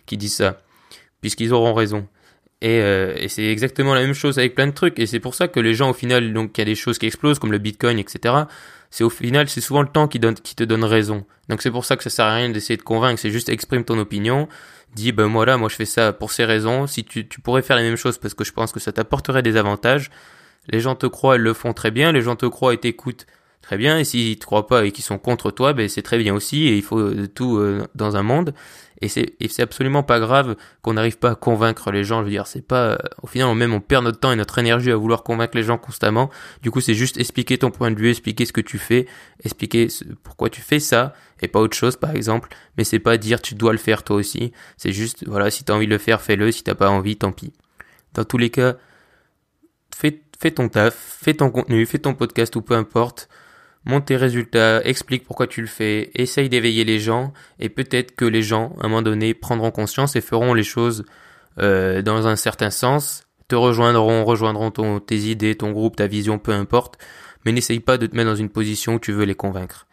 qui 0.07 0.17
disent 0.17 0.37
ça. 0.37 0.61
Puisqu'ils 1.21 1.53
auront 1.53 1.73
raison. 1.73 2.07
Et, 2.65 2.81
euh, 2.81 3.13
et 3.19 3.29
c'est 3.29 3.45
exactement 3.45 3.93
la 3.93 4.01
même 4.01 4.15
chose 4.15 4.39
avec 4.39 4.55
plein 4.55 4.67
de 4.67 4.73
trucs. 4.73 4.99
Et 4.99 5.07
c'est 5.07 5.21
pour 5.21 5.35
ça 5.35 5.49
que 5.49 5.61
les 5.61 5.75
gens, 5.75 5.91
au 5.91 5.93
final, 5.93 6.33
donc 6.33 6.57
il 6.57 6.63
y 6.63 6.63
a 6.63 6.65
des 6.65 6.75
choses 6.75 6.97
qui 6.97 7.05
explosent, 7.05 7.39
comme 7.39 7.53
le 7.53 7.59
Bitcoin, 7.59 7.99
etc. 7.99 8.35
C'est 8.91 9.05
au 9.05 9.11
final, 9.11 9.51
c'est 9.51 9.61
souvent 9.61 9.83
le 9.83 9.89
temps 9.89 10.09
qui, 10.09 10.19
te 10.19 10.65
donne 10.65 10.83
raison. 10.83 11.27
Donc 11.51 11.61
c'est 11.61 11.71
pour 11.71 11.85
ça 11.85 11.97
que 11.97 12.03
ça 12.03 12.09
sert 12.09 12.25
à 12.25 12.35
rien 12.35 12.49
d'essayer 12.49 12.79
de 12.79 12.83
convaincre. 12.83 13.21
C'est 13.21 13.31
juste 13.31 13.51
exprime 13.51 13.85
ton 13.85 13.99
opinion. 13.99 14.49
Dis, 14.95 15.13
ben 15.13 15.27
voilà, 15.27 15.59
moi 15.59 15.69
je 15.69 15.77
fais 15.77 15.85
ça 15.85 16.15
pour 16.15 16.33
ces 16.33 16.47
raisons. 16.47 16.87
Si 16.87 17.05
tu, 17.05 17.29
tu 17.29 17.43
pourrais 17.43 17.61
faire 17.61 17.77
la 17.77 17.83
même 17.83 17.97
chose 17.97 18.17
parce 18.17 18.33
que 18.33 18.45
je 18.45 18.53
pense 18.53 18.73
que 18.73 18.81
ça 18.81 18.93
t'apporterait 18.93 19.43
des 19.43 19.59
avantages. 19.59 20.11
Les 20.69 20.81
gens 20.81 20.95
te 20.95 21.05
croient, 21.05 21.37
ils 21.37 21.43
le 21.43 21.53
font 21.53 21.75
très 21.75 21.91
bien. 21.91 22.13
Les 22.13 22.23
gens 22.23 22.37
te 22.37 22.47
croient 22.47 22.73
et 22.73 22.79
t'écoutent 22.79 23.27
très 23.65 23.77
bien. 23.77 23.99
Et 23.99 24.05
s'ils 24.05 24.39
te 24.39 24.45
croient 24.45 24.67
pas 24.67 24.85
et 24.85 24.93
qu'ils 24.93 25.05
sont 25.05 25.19
contre 25.19 25.51
toi, 25.51 25.73
ben 25.73 25.89
c'est 25.89 26.03
très 26.03 26.19
bien 26.19 26.35
aussi. 26.35 26.69
Et 26.69 26.77
il 26.77 26.83
faut 26.83 27.13
tout 27.35 27.57
euh, 27.57 27.87
dans 27.95 28.17
un 28.17 28.23
monde. 28.23 28.55
Et 29.01 29.09
c'est 29.09 29.35
c'est 29.49 29.63
absolument 29.63 30.03
pas 30.03 30.21
grave 30.21 30.57
qu'on 30.83 30.95
n'arrive 30.95 31.19
pas 31.19 31.31
à 31.31 31.35
convaincre 31.35 31.91
les 31.91 32.05
gens. 32.05 32.21
Je 32.21 32.25
veux 32.25 32.31
dire, 32.31 32.47
c'est 32.47 32.67
pas 32.67 32.91
euh, 32.91 32.97
au 33.23 33.27
final 33.27 33.55
même 33.55 33.75
on 33.75 33.81
perd 33.81 34.05
notre 34.05 34.21
temps 34.21 34.33
et 34.33 34.37
notre 34.37 34.59
énergie 34.59 34.91
à 34.91 34.97
vouloir 34.97 35.23
convaincre 35.23 35.57
les 35.57 35.63
gens 35.63 35.79
constamment. 35.79 36.31
Du 36.63 36.71
coup, 36.71 36.81
c'est 36.81 36.95
juste 36.95 37.19
expliquer 37.19 37.59
ton 37.59 37.71
point 37.71 37.91
de 37.91 37.99
vue, 37.99 38.11
expliquer 38.11 38.45
ce 38.45 38.53
que 38.53 38.61
tu 38.61 38.79
fais, 38.79 39.07
expliquer 39.43 39.89
pourquoi 40.23 40.51
tu 40.51 40.61
fais 40.61 40.79
ça 40.79 41.15
et 41.41 41.49
pas 41.49 41.61
autre 41.61 41.77
chose 41.77 41.97
par 41.97 42.11
exemple. 42.15 42.51
Mais 42.79 42.85
c'est 42.85 43.01
pas 43.01 43.17
dire 43.17 43.43
tu 43.43 43.55
dois 43.55 43.73
le 43.73 43.79
faire 43.79 44.05
toi 44.05 44.17
aussi. 44.17 44.53
C'est 44.77 44.93
juste 44.93 45.27
voilà, 45.27 45.51
si 45.51 45.65
t'as 45.65 45.75
envie 45.75 45.87
de 45.87 45.93
le 45.93 45.99
faire, 45.99 46.23
fais-le. 46.23 46.53
Si 46.53 46.63
t'as 46.63 46.75
pas 46.75 46.91
envie, 46.91 47.17
tant 47.17 47.33
pis. 47.33 47.53
Dans 48.15 48.25
tous 48.25 48.39
les 48.39 48.51
cas, 48.51 48.77
fais 49.95 50.21
fais 50.39 50.51
ton 50.51 50.69
taf, 50.69 50.95
fais 50.95 51.35
ton 51.35 51.51
contenu, 51.51 51.85
fais 51.87 51.99
ton 51.99 52.15
podcast 52.15 52.55
ou 52.57 52.63
peu 52.63 52.75
importe 52.75 53.29
monte 53.85 54.07
tes 54.07 54.17
résultats, 54.17 54.83
explique 54.85 55.25
pourquoi 55.25 55.47
tu 55.47 55.61
le 55.61 55.67
fais, 55.67 56.11
essaye 56.15 56.49
d'éveiller 56.49 56.85
les 56.85 56.99
gens, 56.99 57.33
et 57.59 57.69
peut-être 57.69 58.15
que 58.15 58.25
les 58.25 58.43
gens, 58.43 58.75
à 58.81 58.87
un 58.87 58.89
moment 58.89 59.03
donné, 59.03 59.35
prendront 59.35 59.71
conscience 59.71 60.17
et 60.17 60.21
feront 60.21 60.55
les 60.55 60.63
choses 60.63 61.05
euh, 61.59 62.03
dans 62.03 62.27
un 62.27 62.37
certain 62.37 62.71
sens, 62.71 63.25
te 63.49 63.55
rejoindront, 63.55 64.25
rejoindront 64.25 64.71
ton, 64.71 65.01
tes 65.01 65.19
idées, 65.19 65.55
ton 65.55 65.73
groupe, 65.73 65.97
ta 65.97 66.07
vision, 66.07 66.39
peu 66.39 66.53
importe, 66.53 66.99
mais 67.45 67.53
n'essaye 67.53 67.81
pas 67.81 67.99
de 67.99 68.07
te 68.07 68.17
mettre 68.17 68.31
dans 68.31 68.37
une 68.37 68.49
position 68.49 68.95
où 68.95 68.99
tu 68.99 69.13
veux 69.13 69.25
les 69.25 69.35
convaincre. 69.35 69.87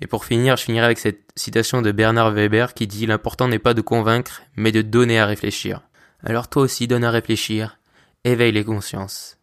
Et 0.00 0.06
pour 0.06 0.24
finir, 0.24 0.56
je 0.56 0.64
finirai 0.64 0.84
avec 0.84 0.98
cette 0.98 1.22
citation 1.34 1.82
de 1.82 1.90
Bernard 1.90 2.32
Weber 2.32 2.74
qui 2.74 2.86
dit 2.86 3.06
L'important 3.06 3.48
n'est 3.48 3.58
pas 3.58 3.74
de 3.74 3.80
convaincre, 3.80 4.42
mais 4.56 4.72
de 4.72 4.82
donner 4.82 5.18
à 5.18 5.26
réfléchir. 5.26 5.82
Alors 6.22 6.48
toi 6.48 6.62
aussi 6.62 6.86
donne 6.86 7.04
à 7.04 7.10
réfléchir, 7.10 7.78
éveille 8.24 8.52
les 8.52 8.64
consciences. 8.64 9.38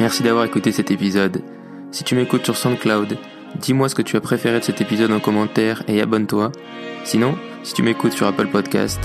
Merci 0.00 0.22
d'avoir 0.22 0.44
écouté 0.44 0.72
cet 0.72 0.90
épisode. 0.90 1.42
Si 1.92 2.04
tu 2.04 2.14
m'écoutes 2.14 2.46
sur 2.46 2.56
SoundCloud, 2.56 3.18
dis-moi 3.60 3.86
ce 3.90 3.94
que 3.94 4.00
tu 4.00 4.16
as 4.16 4.22
préféré 4.22 4.58
de 4.58 4.64
cet 4.64 4.80
épisode 4.80 5.12
en 5.12 5.20
commentaire 5.20 5.82
et 5.88 6.00
abonne-toi. 6.00 6.50
Sinon, 7.04 7.36
si 7.64 7.74
tu 7.74 7.82
m'écoutes 7.82 8.14
sur 8.14 8.26
Apple 8.26 8.46
Podcast, 8.46 8.98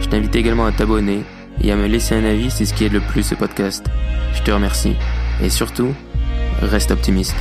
je 0.00 0.08
t'invite 0.08 0.34
également 0.34 0.64
à 0.64 0.72
t'abonner 0.72 1.24
et 1.60 1.70
à 1.70 1.76
me 1.76 1.86
laisser 1.86 2.14
un 2.14 2.24
avis, 2.24 2.50
c'est 2.50 2.64
ce 2.64 2.72
qui 2.72 2.86
aide 2.86 2.94
le 2.94 3.00
plus 3.00 3.22
ce 3.22 3.34
podcast. 3.34 3.84
Je 4.32 4.42
te 4.42 4.50
remercie. 4.50 4.96
Et 5.42 5.50
surtout, 5.50 5.92
reste 6.62 6.90
optimiste. 6.90 7.36